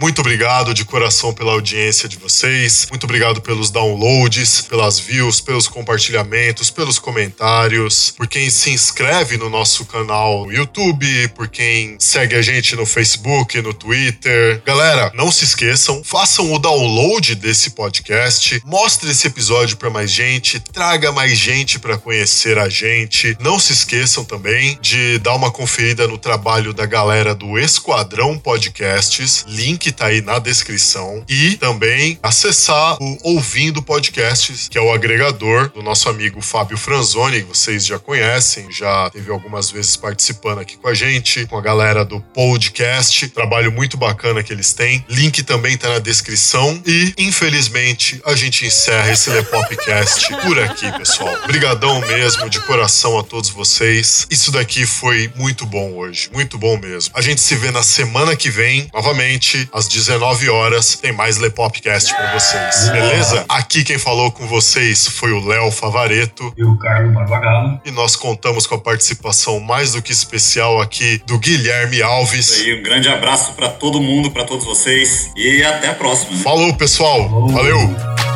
[0.01, 2.87] Muito obrigado de coração pela audiência de vocês.
[2.89, 9.47] Muito obrigado pelos downloads, pelas views, pelos compartilhamentos, pelos comentários, por quem se inscreve no
[9.47, 14.59] nosso canal no YouTube, por quem segue a gente no Facebook, no Twitter.
[14.65, 20.59] Galera, não se esqueçam, façam o download desse podcast, mostre esse episódio para mais gente,
[20.59, 23.37] traga mais gente para conhecer a gente.
[23.39, 29.45] Não se esqueçam também de dar uma conferida no trabalho da galera do Esquadrão Podcasts,
[29.47, 31.23] link tá aí na descrição.
[31.27, 37.41] E também acessar o Ouvindo Podcasts, que é o agregador do nosso amigo Fábio Franzoni,
[37.41, 41.61] que vocês já conhecem, já teve algumas vezes participando aqui com a gente, com a
[41.61, 43.27] galera do podcast.
[43.29, 45.05] Trabalho muito bacana que eles têm.
[45.09, 46.81] Link também tá na descrição.
[46.85, 51.33] E, infelizmente, a gente encerra esse Lepopcast por aqui, pessoal.
[51.43, 54.27] Obrigadão mesmo, de coração a todos vocês.
[54.29, 57.11] Isso daqui foi muito bom hoje, muito bom mesmo.
[57.13, 62.13] A gente se vê na semana que vem, novamente, às 19 horas, tem mais Lepopcast
[62.15, 63.45] pra vocês, beleza?
[63.47, 66.53] Aqui quem falou com vocês foi o Léo Favareto.
[66.57, 67.79] E o Carlos Barbagalo.
[67.85, 72.59] E nós contamos com a participação mais do que especial aqui do Guilherme Alves.
[72.59, 76.37] E um grande abraço para todo mundo, para todos vocês e até a próxima.
[76.37, 77.47] Falou, pessoal.
[77.49, 78.30] Valeu.